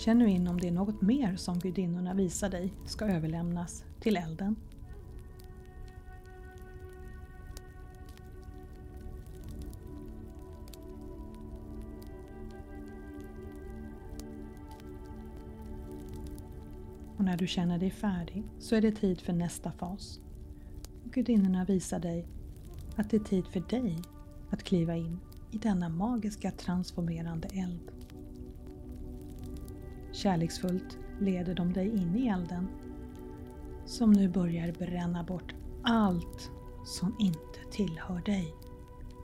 Känn 0.05 0.19
nu 0.19 0.29
in 0.29 0.47
om 0.47 0.59
det 0.59 0.67
är 0.67 0.71
något 0.71 1.01
mer 1.01 1.35
som 1.35 1.59
gudinnorna 1.59 2.13
visar 2.13 2.49
dig 2.49 2.73
ska 2.85 3.05
överlämnas 3.05 3.83
till 3.99 4.17
elden. 4.17 4.55
Och 17.17 17.23
när 17.23 17.37
du 17.37 17.47
känner 17.47 17.77
dig 17.79 17.91
färdig 17.91 18.43
så 18.59 18.75
är 18.75 18.81
det 18.81 18.91
tid 18.91 19.21
för 19.21 19.33
nästa 19.33 19.71
fas. 19.71 20.19
Gudinnorna 21.03 21.65
visar 21.65 21.99
dig 21.99 22.27
att 22.95 23.09
det 23.09 23.17
är 23.17 23.23
tid 23.23 23.47
för 23.47 23.59
dig 23.59 24.01
att 24.49 24.63
kliva 24.63 24.95
in 24.95 25.19
i 25.51 25.57
denna 25.57 25.89
magiska 25.89 26.51
transformerande 26.51 27.47
eld. 27.47 27.94
Kärleksfullt 30.15 30.97
leder 31.19 31.55
de 31.55 31.73
dig 31.73 31.87
in 31.87 32.15
i 32.15 32.27
elden 32.27 32.67
som 33.85 34.11
nu 34.11 34.29
börjar 34.29 34.71
bränna 34.71 35.23
bort 35.23 35.55
allt 35.83 36.51
som 36.85 37.15
inte 37.19 37.59
tillhör 37.71 38.21
dig. 38.21 38.53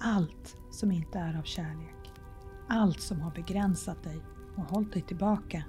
Allt 0.02 0.58
som 0.72 0.92
inte 0.92 1.20
är 1.20 1.40
av 1.40 1.44
kärlek. 1.44 2.12
Allt 2.68 3.02
som 3.02 3.22
har 3.22 3.32
begränsat 3.32 4.04
dig 4.04 4.18
och 4.58 4.64
hållit 4.64 4.94
dig 4.94 5.02
tillbaka. 5.02 5.64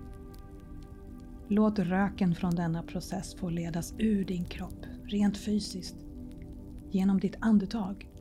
Låt 1.49 1.79
röken 1.79 2.35
från 2.35 2.55
denna 2.55 2.83
process 2.83 3.35
få 3.35 3.51
ledas 3.51 3.95
ur 3.99 4.25
din 4.25 4.45
kropp, 4.45 4.87
rent 5.05 5.37
fysiskt, 5.37 5.97
genom 6.91 7.21
ditt 7.21 7.37
andetag 7.41 8.12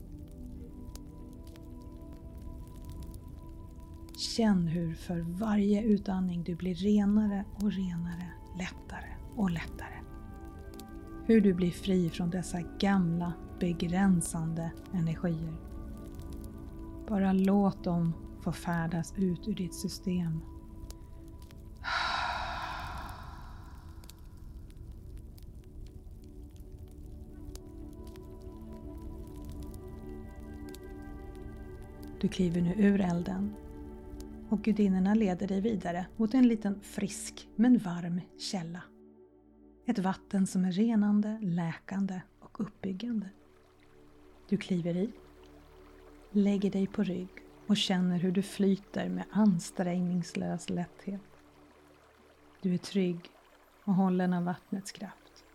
Känn 4.38 4.68
hur 4.68 4.94
för 4.94 5.20
varje 5.20 5.84
utandning 5.84 6.44
du 6.44 6.56
blir 6.56 6.76
renare 6.76 7.46
och 7.56 7.72
renare, 7.72 8.32
lättare 8.58 9.16
och 9.36 9.52
lättare. 9.52 9.96
Hur 11.26 11.42
du 11.42 11.54
blir 11.54 11.72
fri 11.72 12.10
från 12.10 12.30
dessa 12.30 12.62
gamla 12.80 13.34
begränsande 13.60 14.72
energier. 14.94 15.54
Bara 17.08 17.34
låt 17.34 17.84
dem 17.84 18.14
få 18.42 18.52
färdas 18.52 19.14
ut 19.18 19.48
ur 19.48 19.56
ditt 19.56 19.76
system. 19.76 20.40
Du 32.22 32.28
kliver 32.28 32.62
nu 32.62 32.74
ur 32.78 33.02
elden 33.02 33.56
och 34.52 34.62
gudinnorna 34.62 35.14
leder 35.14 35.48
dig 35.48 35.62
vidare 35.62 36.06
mot 36.18 36.34
en 36.34 36.48
liten 36.48 36.82
frisk 36.82 37.48
men 37.56 37.78
varm 37.78 38.22
källa. 38.38 38.82
Ett 39.86 40.00
vatten 40.00 40.48
som 40.48 40.66
är 40.66 40.72
renande, 40.72 41.40
läkande 41.42 42.22
och 42.40 42.62
uppbyggande. 42.62 43.30
Du 44.50 44.58
kliver 44.58 44.98
i, 44.98 45.12
lägger 46.32 46.72
dig 46.72 46.88
på 46.88 47.04
rygg 47.04 47.30
och 47.68 47.78
känner 47.78 48.20
hur 48.20 48.32
du 48.32 48.42
flyter 48.42 49.10
med 49.10 49.24
ansträngningslös 49.32 50.70
lätthet. 50.70 51.40
Du 52.62 52.74
är 52.74 52.78
trygg 52.78 53.30
och 53.84 53.94
hållen 53.94 54.34
av 54.34 54.44
vattnets 54.44 54.92
kraft. 54.92 55.46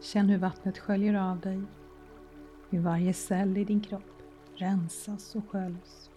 Känn 0.00 0.28
hur 0.28 0.38
vattnet 0.38 0.78
sköljer 0.78 1.14
av 1.14 1.40
dig 1.40 1.62
hur 2.70 2.80
varje 2.80 3.12
cell 3.12 3.56
i 3.56 3.64
din 3.64 3.80
kropp 3.80 4.22
rensas 4.54 5.34
och 5.34 5.48
sköljs. 5.50 6.10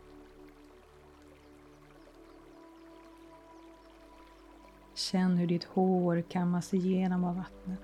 Känn 4.94 5.38
hur 5.38 5.48
ditt 5.48 5.64
hår 5.64 6.24
kammas 6.30 6.74
igenom 6.74 7.24
av 7.24 7.36
vattnet. 7.36 7.80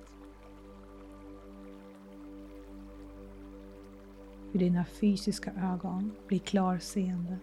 Hur 4.52 4.60
dina 4.60 4.86
fysiska 4.86 5.52
ögon 5.52 6.12
blir 6.28 6.40
klarseende. 6.40 7.38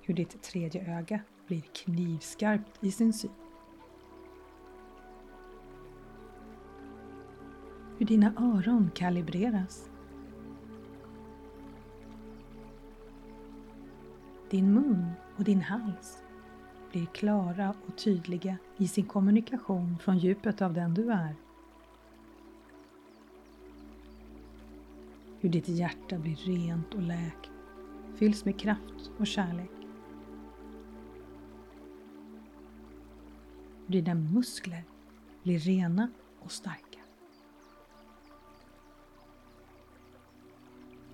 Hur 0.00 0.14
ditt 0.14 0.42
tredje 0.42 0.98
öga 0.98 1.20
blir 1.46 1.60
knivskarpt 1.60 2.84
i 2.84 2.90
sin 2.90 3.12
syn. 3.12 3.47
Hur 7.98 8.06
dina 8.06 8.32
öron 8.36 8.90
kalibreras. 8.94 9.90
Din 14.50 14.74
mun 14.74 15.10
och 15.36 15.44
din 15.44 15.60
hals 15.60 16.22
blir 16.92 17.06
klara 17.06 17.74
och 17.86 17.96
tydliga 17.96 18.56
i 18.76 18.88
sin 18.88 19.04
kommunikation 19.04 19.98
från 19.98 20.18
djupet 20.18 20.62
av 20.62 20.74
den 20.74 20.94
du 20.94 21.12
är. 21.12 21.34
Hur 25.40 25.48
ditt 25.48 25.68
hjärta 25.68 26.18
blir 26.18 26.36
rent 26.36 26.94
och 26.94 27.02
läkt, 27.02 27.50
fylls 28.14 28.44
med 28.44 28.60
kraft 28.60 29.10
och 29.18 29.26
kärlek. 29.26 29.70
Hur 33.86 33.92
dina 33.92 34.14
muskler 34.14 34.84
blir 35.42 35.58
rena 35.58 36.10
och 36.40 36.52
starka. 36.52 36.87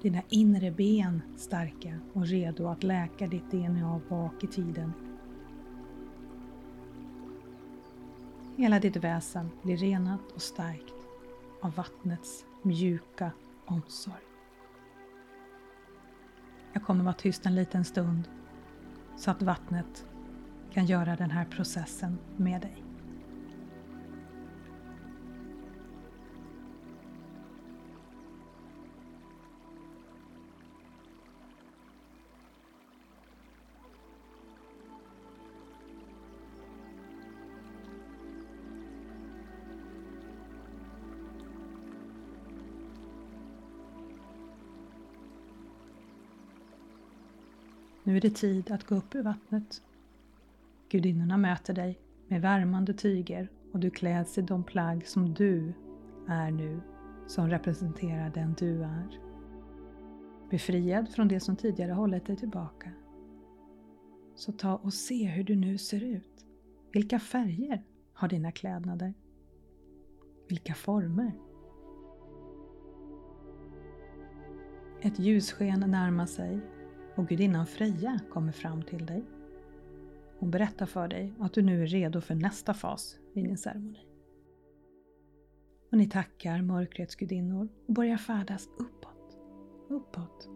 Dina 0.05 0.23
inre 0.29 0.71
ben 0.71 1.23
starka 1.37 2.01
och 2.13 2.27
redo 2.27 2.69
att 2.69 2.83
läka 2.83 3.27
ditt 3.27 3.51
DNA 3.51 4.01
bak 4.09 4.45
i 4.45 4.47
tiden. 4.47 4.93
Hela 8.57 8.81
ditt 8.81 8.97
väsen 8.97 9.51
blir 9.63 9.77
renat 9.77 10.33
och 10.35 10.43
starkt 10.43 10.95
av 11.63 11.75
vattnets 11.75 12.45
mjuka 12.63 13.31
omsorg. 13.65 14.25
Jag 16.73 16.83
kommer 16.83 17.05
vara 17.05 17.15
tyst 17.15 17.47
en 17.47 17.55
liten 17.55 17.85
stund 17.85 18.29
så 19.17 19.31
att 19.31 19.43
vattnet 19.43 20.07
kan 20.73 20.87
göra 20.87 21.17
den 21.17 21.31
här 21.31 21.45
processen 21.45 22.19
med 22.37 22.61
dig. 22.61 22.84
Nu 48.07 48.17
är 48.17 48.21
det 48.21 48.35
tid 48.35 48.71
att 48.71 48.85
gå 48.85 48.95
upp 48.95 49.15
ur 49.15 49.23
vattnet. 49.23 49.83
Gudinnorna 50.89 51.37
möter 51.37 51.75
dig 51.75 51.99
med 52.29 52.43
värmande 52.43 52.95
tyger 52.95 53.49
och 53.73 53.79
du 53.79 53.91
kläds 53.91 54.39
i 54.39 54.43
de 54.43 54.65
plagg 54.65 55.07
som 55.07 55.35
du 55.35 55.73
är 56.29 56.51
nu, 56.51 56.81
som 57.27 57.51
representerar 57.51 58.31
den 58.31 58.55
du 58.59 58.83
är. 58.83 59.21
Befriad 60.51 61.09
från 61.09 61.29
det 61.29 61.41
som 61.41 61.57
tidigare 61.57 61.93
hållit 61.93 62.27
dig 62.27 62.37
tillbaka. 62.37 62.91
Så 64.35 64.53
ta 64.53 64.77
och 64.77 64.95
se 64.95 65.27
hur 65.27 65.45
du 65.45 65.57
nu 65.57 65.79
ser 65.79 66.05
ut. 66.05 66.47
Vilka 66.93 67.19
färger 67.19 67.83
har 68.13 68.29
dina 68.29 68.53
klädnader? 68.53 69.15
Vilka 70.49 70.75
former? 70.75 71.33
Ett 75.01 75.19
ljussken 75.19 75.81
närmar 75.81 76.27
sig 76.27 76.61
och 77.15 77.29
gudinnan 77.29 77.67
Freja 77.67 78.21
kommer 78.31 78.53
fram 78.53 78.83
till 78.83 79.07
dig. 79.07 79.25
Hon 80.39 80.51
berättar 80.51 80.87
för 80.87 81.09
dig 81.09 81.35
att 81.41 81.53
du 81.53 81.63
nu 81.63 81.83
är 81.83 81.87
redo 81.87 82.21
för 82.21 82.35
nästa 82.35 82.75
fas 82.75 83.19
i 83.35 83.43
din 83.43 83.59
ceremoni. 83.59 84.07
Och 85.91 85.99
ni 85.99 86.09
tackar 86.09 86.63
mörkrets 86.63 87.15
gudinnor 87.15 87.69
och 87.87 87.95
börjar 87.95 88.17
färdas 88.17 88.69
uppåt, 88.79 89.39
uppåt, 89.89 90.49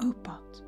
uppåt. 0.00 0.64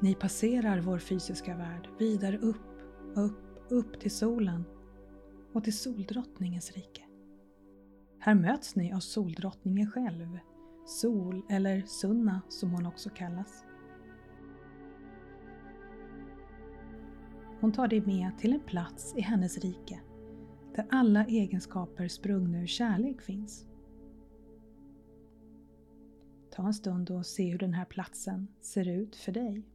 Ni 0.00 0.14
passerar 0.14 0.80
vår 0.80 0.98
fysiska 0.98 1.56
värld 1.56 1.88
vidare 1.98 2.38
upp, 2.38 2.80
upp, 3.14 3.40
upp 3.68 4.00
till 4.00 4.10
solen 4.10 4.64
och 5.52 5.64
till 5.64 5.78
soldrottningens 5.78 6.72
rike. 6.72 7.02
Här 8.18 8.34
möts 8.34 8.76
ni 8.76 8.92
av 8.92 9.00
soldrottningen 9.00 9.90
själv, 9.90 10.38
Sol 10.86 11.42
eller 11.48 11.82
Sunna 11.82 12.40
som 12.48 12.70
hon 12.70 12.86
också 12.86 13.10
kallas. 13.10 13.64
Hon 17.60 17.72
tar 17.72 17.88
dig 17.88 18.00
med 18.00 18.38
till 18.38 18.52
en 18.52 18.60
plats 18.60 19.14
i 19.16 19.20
hennes 19.20 19.58
rike 19.58 20.00
där 20.74 20.86
alla 20.90 21.24
egenskaper 21.24 22.08
sprungna 22.08 22.62
ur 22.62 22.66
kärlek 22.66 23.20
finns. 23.20 23.66
Ta 26.50 26.66
en 26.66 26.74
stund 26.74 27.10
och 27.10 27.26
se 27.26 27.50
hur 27.50 27.58
den 27.58 27.74
här 27.74 27.84
platsen 27.84 28.48
ser 28.60 28.88
ut 28.88 29.16
för 29.16 29.32
dig. 29.32 29.66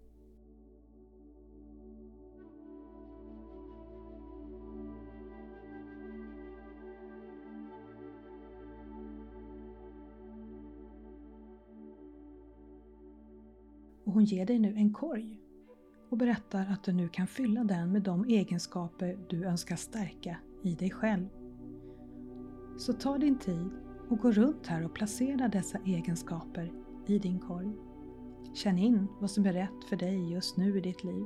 Och 14.03 14.13
hon 14.13 14.25
ger 14.25 14.45
dig 14.45 14.59
nu 14.59 14.75
en 14.75 14.93
korg 14.93 15.44
och 16.09 16.17
berättar 16.17 16.67
att 16.71 16.83
du 16.83 16.93
nu 16.93 17.09
kan 17.09 17.27
fylla 17.27 17.63
den 17.63 17.91
med 17.91 18.01
de 18.01 18.25
egenskaper 18.25 19.17
du 19.29 19.43
önskar 19.43 19.75
stärka 19.75 20.37
i 20.61 20.75
dig 20.75 20.91
själv. 20.91 21.27
Så 22.77 22.93
ta 22.93 23.17
din 23.17 23.39
tid 23.39 23.69
och 24.09 24.17
gå 24.17 24.31
runt 24.31 24.67
här 24.67 24.85
och 24.85 24.93
placera 24.93 25.47
dessa 25.47 25.77
egenskaper 25.85 26.71
i 27.07 27.19
din 27.19 27.39
korg. 27.39 27.71
Känn 28.53 28.77
in 28.77 29.07
vad 29.19 29.31
som 29.31 29.45
är 29.45 29.53
rätt 29.53 29.83
för 29.89 29.95
dig 29.95 30.31
just 30.31 30.57
nu 30.57 30.77
i 30.77 30.81
ditt 30.81 31.03
liv, 31.03 31.25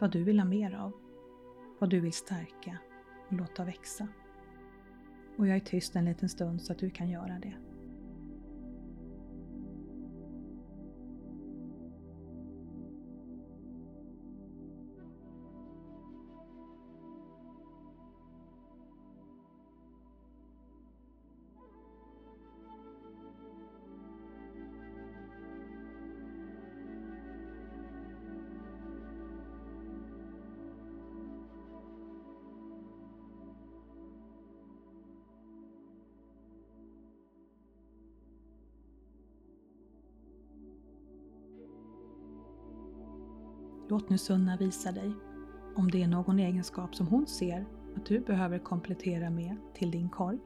vad 0.00 0.10
du 0.10 0.24
vill 0.24 0.40
ha 0.40 0.46
mer 0.46 0.74
av, 0.74 0.92
vad 1.78 1.90
du 1.90 2.00
vill 2.00 2.12
stärka 2.12 2.78
och 3.28 3.32
låta 3.32 3.64
växa. 3.64 4.08
Och 5.36 5.46
jag 5.46 5.56
är 5.56 5.60
tyst 5.60 5.96
en 5.96 6.04
liten 6.04 6.28
stund 6.28 6.62
så 6.62 6.72
att 6.72 6.78
du 6.78 6.90
kan 6.90 7.08
göra 7.08 7.38
det. 7.42 7.69
Nu 44.10 44.18
Sunna 44.18 44.56
visa 44.56 44.92
dig 44.92 45.12
om 45.74 45.90
det 45.90 46.02
är 46.02 46.08
någon 46.08 46.38
egenskap 46.38 46.94
som 46.94 47.06
hon 47.06 47.26
ser 47.26 47.66
att 47.96 48.06
du 48.06 48.20
behöver 48.20 48.58
komplettera 48.58 49.30
med 49.30 49.56
till 49.74 49.90
din 49.90 50.08
korg. 50.08 50.38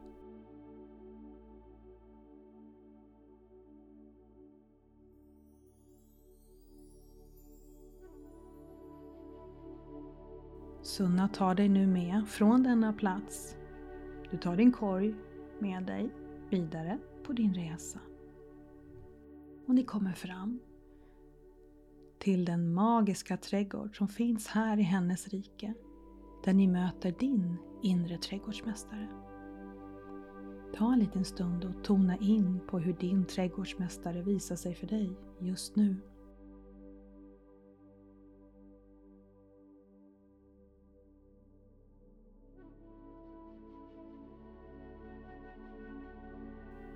Sunna 10.83 11.29
tar 11.29 11.55
dig 11.55 11.69
nu 11.69 11.87
med 11.87 12.29
från 12.29 12.63
denna 12.63 12.93
plats. 12.93 13.57
Du 14.31 14.37
tar 14.37 14.57
din 14.57 14.73
korg 14.73 15.15
med 15.59 15.83
dig 15.83 16.11
vidare 16.51 16.99
på 17.23 17.33
din 17.33 17.55
resa. 17.55 18.01
Och 19.67 19.75
ni 19.75 19.85
kommer 19.85 20.13
fram 20.13 20.61
till 22.25 22.45
den 22.45 22.75
magiska 22.75 23.37
trädgård 23.37 23.97
som 23.97 24.09
finns 24.09 24.47
här 24.47 24.79
i 24.79 24.83
hennes 24.83 25.29
rike. 25.29 25.75
där 26.45 26.53
ni 26.53 26.67
möter 26.67 27.15
din 27.19 27.57
inre 27.83 28.19
trädgårdsmästare. 28.19 29.09
Ta 30.75 30.93
en 30.93 30.99
liten 30.99 31.25
stund 31.25 31.65
och 31.65 31.85
tona 31.85 32.17
in 32.17 32.61
på 32.69 32.79
hur 32.79 32.93
din 32.93 33.25
trädgårdsmästare 33.25 34.23
visar 34.23 34.57
sig 34.57 34.75
för 34.75 34.87
dig 34.87 35.13
just 35.41 35.77
nu. 35.77 35.97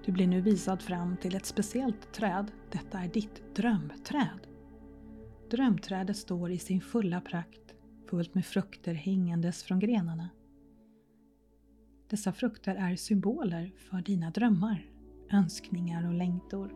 Du 0.04 0.12
blir 0.12 0.26
nu 0.26 0.40
visad 0.40 0.82
fram 0.82 1.16
till 1.16 1.36
ett 1.36 1.46
speciellt 1.46 2.12
träd. 2.12 2.50
Detta 2.70 2.98
är 2.98 3.08
ditt 3.08 3.54
drömträd. 3.54 4.57
Drömträdet 5.50 6.16
står 6.16 6.50
i 6.50 6.58
sin 6.58 6.80
fulla 6.80 7.20
prakt, 7.20 7.74
fullt 8.06 8.34
med 8.34 8.46
frukter 8.46 8.94
hängandes 8.94 9.62
från 9.62 9.78
grenarna. 9.78 10.28
Dessa 12.08 12.32
frukter 12.32 12.74
är 12.74 12.96
symboler 12.96 13.72
för 13.76 14.02
dina 14.02 14.30
drömmar, 14.30 14.90
önskningar 15.30 16.08
och 16.08 16.14
längtor. 16.14 16.74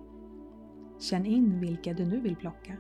Känn 1.01 1.27
in 1.27 1.61
vilka 1.61 1.95
du 1.95 2.05
nu 2.05 2.21
vill 2.21 2.37
plocka. 2.37 2.77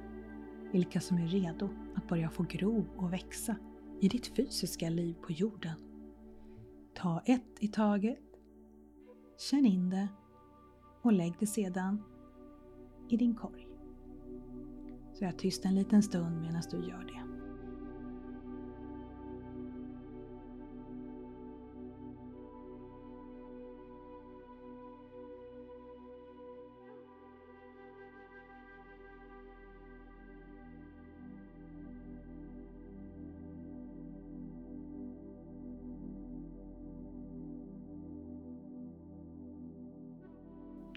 Vilka 0.72 1.00
som 1.00 1.18
är 1.18 1.26
redo 1.26 1.68
att 1.94 2.08
börja 2.08 2.30
få 2.30 2.42
gro 2.42 2.86
och 2.96 3.12
växa 3.12 3.56
i 4.00 4.08
ditt 4.08 4.26
fysiska 4.26 4.88
liv 4.88 5.14
på 5.14 5.32
jorden. 5.32 5.76
Ta 6.94 7.22
ett 7.26 7.56
i 7.60 7.68
taget. 7.68 8.18
Känn 9.50 9.66
in 9.66 9.90
det 9.90 10.08
och 11.02 11.12
lägg 11.12 11.34
det 11.38 11.46
sedan 11.46 12.02
i 13.08 13.16
din 13.16 13.34
korg. 13.34 13.61
Så 15.12 15.24
jag 15.24 15.38
tyst 15.38 15.64
en 15.64 15.74
liten 15.74 16.02
stund 16.02 16.40
medan 16.40 16.62
du 16.70 16.76
gör 16.76 17.04
det. 17.04 17.22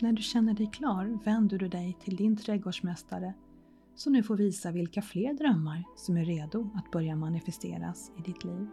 När 0.01 0.13
du 0.13 0.21
känner 0.21 0.54
dig 0.54 0.71
klar 0.73 1.19
vänder 1.23 1.58
du 1.58 1.67
dig 1.67 1.97
till 2.01 2.15
din 2.15 2.38
trädgårdsmästare 2.38 3.34
som 3.95 4.13
nu 4.13 4.23
får 4.23 4.38
visa 4.38 4.71
vilka 4.71 5.01
fler 5.01 5.34
drömmar 5.34 5.84
som 5.95 6.17
är 6.17 6.25
redo 6.25 6.69
att 6.75 6.91
börja 6.91 7.15
manifesteras 7.15 8.12
i 8.17 8.21
ditt 8.21 8.43
liv. 8.43 8.67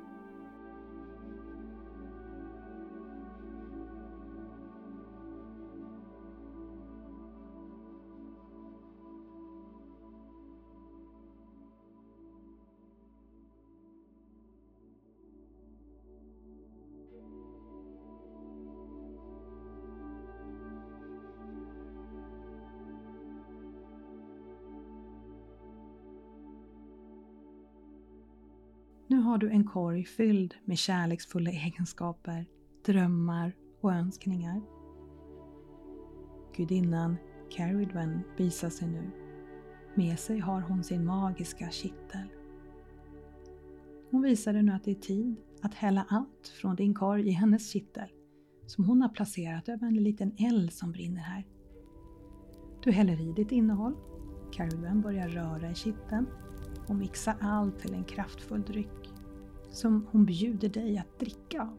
Har 29.23 29.39
du 29.39 29.51
en 29.51 29.65
korg 29.65 30.05
fylld 30.05 30.55
med 30.65 30.79
kärleksfulla 30.79 31.51
egenskaper, 31.51 32.47
drömmar 32.87 33.53
och 33.81 33.93
önskningar. 33.93 34.63
Gudinnan 36.57 37.17
Caridwen 37.51 38.21
visar 38.37 38.71
sig 38.71 38.89
nu. 38.89 39.11
Med 39.95 40.19
sig 40.19 40.39
har 40.39 40.61
hon 40.61 40.85
sin 40.85 41.05
magiska 41.05 41.71
kittel. 41.71 42.29
Hon 44.11 44.23
visar 44.23 44.53
dig 44.53 44.63
nu 44.63 44.73
att 44.73 44.85
det 44.85 44.91
är 44.91 44.95
tid 44.95 45.37
att 45.63 45.75
hälla 45.75 46.07
allt 46.09 46.49
från 46.61 46.77
din 46.77 46.95
korg 46.95 47.29
i 47.29 47.31
hennes 47.31 47.73
kittel 47.73 48.09
som 48.67 48.85
hon 48.85 49.03
har 49.03 49.09
placerat 49.09 49.69
över 49.69 49.87
en 49.87 49.95
liten 49.95 50.35
eld 50.39 50.73
som 50.73 50.93
brinner 50.93 51.23
här. 51.23 51.47
Du 52.83 52.93
häller 52.93 53.21
i 53.21 53.33
ditt 53.33 53.53
innehåll. 53.53 53.95
Caridwen 54.53 55.01
börjar 55.01 55.29
röra 55.29 55.71
i 55.71 55.75
kitteln 55.75 56.27
och 56.89 56.95
mixa 56.95 57.37
allt 57.41 57.79
till 57.79 57.95
en 57.95 58.05
kraftfull 58.05 58.63
dryck 58.63 59.12
som 59.73 60.07
hon 60.11 60.25
bjuder 60.25 60.69
dig 60.69 60.99
att 60.99 61.19
dricka 61.19 61.63
av. 61.63 61.77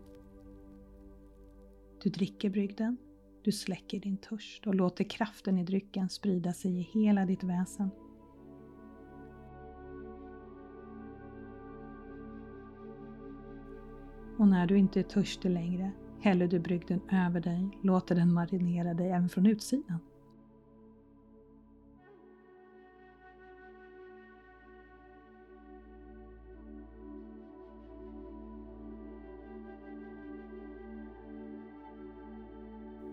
Du 2.04 2.10
dricker 2.10 2.50
brygden, 2.50 2.98
du 3.44 3.52
släcker 3.52 4.00
din 4.00 4.18
törst 4.18 4.68
och 4.68 4.76
låter 4.76 5.04
kraften 5.04 5.58
i 5.58 5.64
drycken 5.64 6.10
sprida 6.10 6.54
sig 6.54 6.80
i 6.80 6.82
hela 6.82 7.26
ditt 7.26 7.44
väsen. 7.44 7.90
Och 14.38 14.48
när 14.48 14.68
du 14.68 14.78
inte 14.78 15.00
är 15.00 15.04
törstig 15.04 15.52
längre 15.52 15.92
häller 16.22 16.48
du 16.48 16.60
brygden 16.60 17.02
över 17.12 17.40
dig, 17.40 17.70
låter 17.84 18.16
den 18.16 18.34
marinera 18.34 18.94
dig 18.94 19.10
även 19.10 19.30
från 19.30 19.46
utsidan. 19.46 20.00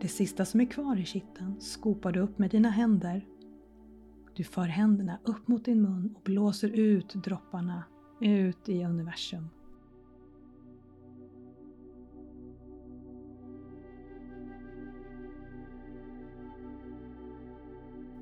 Det 0.01 0.09
sista 0.09 0.45
som 0.45 0.61
är 0.61 0.65
kvar 0.65 0.97
i 0.97 1.05
kitteln 1.05 1.61
skopar 1.61 2.13
du 2.13 2.21
upp 2.21 2.39
med 2.39 2.51
dina 2.51 2.71
händer. 2.71 3.27
Du 4.35 4.45
för 4.45 4.63
händerna 4.63 5.19
upp 5.25 5.49
mot 5.49 5.65
din 5.65 5.83
mun 5.83 6.15
och 6.17 6.23
blåser 6.23 6.69
ut 6.69 7.15
dropparna 7.15 7.85
ut 8.21 8.69
i 8.69 8.85
universum. 8.85 9.49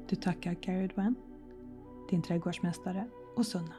Du 0.09 0.17
tackar 0.17 0.55
Caridwen, 0.55 1.14
din 2.11 2.23
trädgårdsmästare 2.23 3.09
och 3.37 3.47
Sunna 3.47 3.75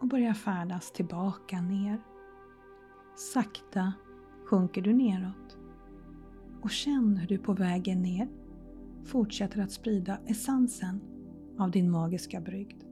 och 0.00 0.08
börjar 0.08 0.34
färdas 0.34 0.92
tillbaka 0.92 1.60
ner. 1.60 2.00
Sakta 3.16 3.92
sjunker 4.46 4.82
du 4.82 4.92
neråt 4.92 5.63
och 6.64 6.70
känn 6.70 7.16
hur 7.16 7.28
du 7.28 7.38
på 7.38 7.52
vägen 7.52 8.02
ner 8.02 8.28
fortsätter 9.04 9.60
att 9.60 9.72
sprida 9.72 10.18
essensen 10.26 11.00
av 11.58 11.70
din 11.70 11.90
magiska 11.90 12.40
brygd. 12.40 12.84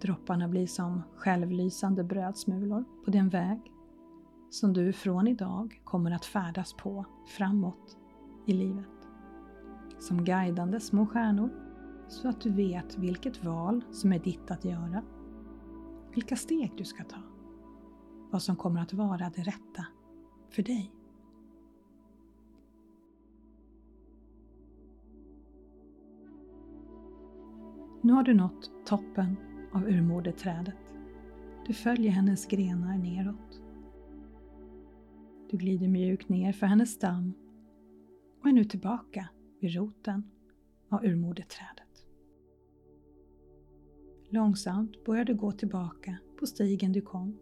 Dropparna 0.00 0.48
blir 0.48 0.66
som 0.66 1.02
självlysande 1.16 2.04
brödsmulor 2.04 2.84
på 3.04 3.10
den 3.10 3.28
väg 3.28 3.60
som 4.50 4.72
du 4.72 4.92
från 4.92 5.28
idag 5.28 5.80
kommer 5.84 6.10
att 6.10 6.24
färdas 6.24 6.72
på 6.72 7.04
framåt 7.26 7.96
i 8.46 8.52
livet. 8.52 9.08
Som 9.98 10.24
guidande 10.24 10.80
små 10.80 11.06
stjärnor 11.06 11.50
så 12.08 12.28
att 12.28 12.40
du 12.40 12.50
vet 12.50 12.98
vilket 12.98 13.44
val 13.44 13.84
som 13.92 14.12
är 14.12 14.18
ditt 14.18 14.50
att 14.50 14.64
göra. 14.64 15.02
Vilka 16.14 16.36
steg 16.36 16.72
du 16.76 16.84
ska 16.84 17.04
ta. 17.04 17.22
Vad 18.30 18.42
som 18.42 18.56
kommer 18.56 18.80
att 18.80 18.92
vara 18.92 19.32
det 19.36 19.42
rätta 19.42 19.86
för 20.50 20.62
dig. 20.62 20.95
Nu 28.06 28.12
har 28.12 28.22
du 28.22 28.34
nått 28.34 28.70
toppen 28.84 29.36
av 29.72 29.88
urmodeträdet. 29.88 30.74
Du 31.66 31.72
följer 31.72 32.10
hennes 32.10 32.46
grenar 32.46 32.98
neråt. 32.98 33.60
Du 35.50 35.56
glider 35.56 35.88
mjukt 35.88 36.28
ner 36.28 36.52
för 36.52 36.66
hennes 36.66 36.92
stam 36.92 37.32
och 38.40 38.48
är 38.48 38.52
nu 38.52 38.64
tillbaka 38.64 39.28
vid 39.60 39.74
roten 39.74 40.30
av 40.88 41.04
urmodeträdet. 41.04 42.06
Långsamt 44.28 45.04
börjar 45.04 45.24
du 45.24 45.34
gå 45.34 45.52
tillbaka 45.52 46.18
på 46.38 46.46
stigen 46.46 46.92
du 46.92 47.00
kom. 47.00 47.38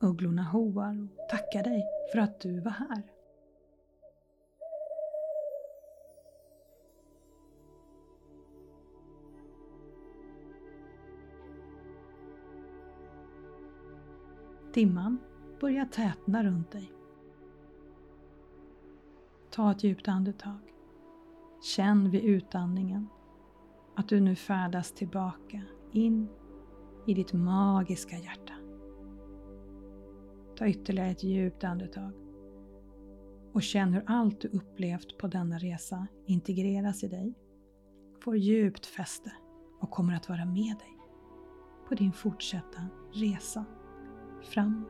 Ugglorna 0.00 0.42
hoar 0.42 1.02
och 1.02 1.28
tackar 1.30 1.64
dig 1.64 1.84
för 2.12 2.18
att 2.18 2.40
du 2.40 2.60
var 2.60 2.70
här. 2.70 3.02
Dimman 14.74 15.18
börjar 15.60 15.84
tätna 15.84 16.44
runt 16.44 16.70
dig. 16.70 16.92
Ta 19.50 19.70
ett 19.70 19.84
djupt 19.84 20.08
andetag. 20.08 20.58
Känn 21.62 22.10
vid 22.10 22.24
utandningen 22.24 23.08
att 23.96 24.08
du 24.08 24.20
nu 24.20 24.36
färdas 24.36 24.92
tillbaka 24.92 25.62
in 25.92 26.28
i 27.06 27.14
ditt 27.14 27.32
magiska 27.32 28.18
hjärta. 28.18 28.52
Ta 30.56 30.66
ytterligare 30.66 31.10
ett 31.10 31.24
djupt 31.24 31.64
andetag 31.64 32.12
och 33.52 33.62
känn 33.62 33.92
hur 33.92 34.04
allt 34.06 34.40
du 34.40 34.48
upplevt 34.48 35.18
på 35.18 35.26
denna 35.26 35.58
resa 35.58 36.06
integreras 36.26 37.04
i 37.04 37.08
dig, 37.08 37.34
får 38.20 38.36
djupt 38.36 38.86
fäste 38.86 39.32
och 39.80 39.90
kommer 39.90 40.14
att 40.14 40.28
vara 40.28 40.44
med 40.44 40.76
dig 40.78 40.98
på 41.88 41.94
din 41.94 42.12
fortsatta 42.12 42.80
resa 43.12 43.64
framåt. 44.44 44.88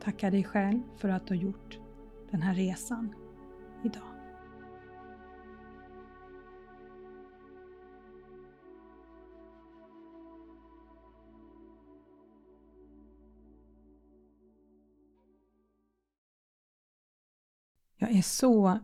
Tacka 0.00 0.30
dig 0.30 0.44
själv 0.44 0.80
för 0.96 1.08
att 1.08 1.26
du 1.26 1.34
har 1.34 1.42
gjort 1.42 1.78
den 2.30 2.42
här 2.42 2.54
resan 2.54 3.14
idag. 3.84 4.02
Jag 18.00 18.10
är 18.10 18.22
så 18.22 18.78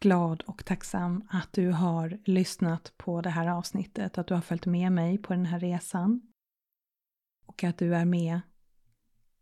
glad 0.00 0.42
och 0.46 0.64
tacksam 0.64 1.24
att 1.30 1.52
du 1.52 1.70
har 1.70 2.18
lyssnat 2.24 2.92
på 2.96 3.20
det 3.20 3.30
här 3.30 3.48
avsnittet, 3.48 4.18
att 4.18 4.26
du 4.26 4.34
har 4.34 4.40
följt 4.40 4.66
med 4.66 4.92
mig 4.92 5.18
på 5.18 5.32
den 5.32 5.46
här 5.46 5.60
resan 5.60 6.33
och 7.46 7.64
att 7.64 7.78
du 7.78 7.94
är 7.94 8.04
med 8.04 8.40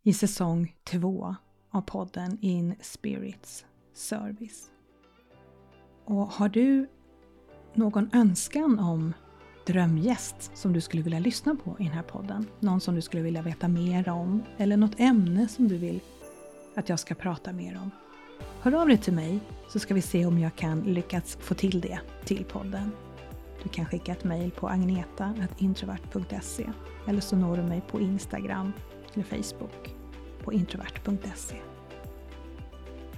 i 0.02 0.12
säsong 0.12 0.76
två 0.84 1.34
av 1.70 1.80
podden 1.80 2.38
In 2.40 2.74
Spirits 2.80 3.64
Service. 3.94 4.70
Och 6.04 6.26
har 6.26 6.48
du 6.48 6.88
någon 7.74 8.10
önskan 8.12 8.78
om 8.78 9.12
drömgäst 9.66 10.50
som 10.54 10.72
du 10.72 10.80
skulle 10.80 11.02
vilja 11.02 11.18
lyssna 11.18 11.56
på 11.64 11.76
i 11.78 11.84
den 11.84 11.92
här 11.92 12.02
podden? 12.02 12.46
Någon 12.60 12.80
som 12.80 12.94
du 12.94 13.02
skulle 13.02 13.22
vilja 13.22 13.42
veta 13.42 13.68
mer 13.68 14.08
om? 14.08 14.42
Eller 14.56 14.76
något 14.76 15.00
ämne 15.00 15.48
som 15.48 15.68
du 15.68 15.76
vill 15.76 16.00
att 16.74 16.88
jag 16.88 16.98
ska 16.98 17.14
prata 17.14 17.52
mer 17.52 17.80
om? 17.82 17.90
Hör 18.60 18.74
av 18.74 18.88
dig 18.88 18.98
till 18.98 19.12
mig 19.12 19.40
så 19.68 19.78
ska 19.78 19.94
vi 19.94 20.02
se 20.02 20.26
om 20.26 20.38
jag 20.38 20.56
kan 20.56 20.80
lyckas 20.80 21.36
få 21.40 21.54
till 21.54 21.80
det 21.80 22.00
till 22.24 22.44
podden. 22.44 22.90
Du 23.62 23.68
kan 23.68 23.86
skicka 23.86 24.12
ett 24.12 24.24
mejl 24.24 24.50
på 24.50 24.68
agneta.introvert.se 24.68 26.70
eller 27.08 27.20
så 27.20 27.36
når 27.36 27.56
du 27.56 27.62
mig 27.62 27.82
på 27.90 28.00
Instagram 28.00 28.72
eller 29.14 29.24
Facebook 29.24 29.94
på 30.44 30.52
introvert.se. 30.52 31.56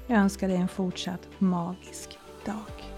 Jag 0.06 0.18
önskar 0.18 0.48
dig 0.48 0.56
en 0.56 0.68
fortsatt 0.68 1.28
magisk 1.38 2.18
dag. 2.46 2.93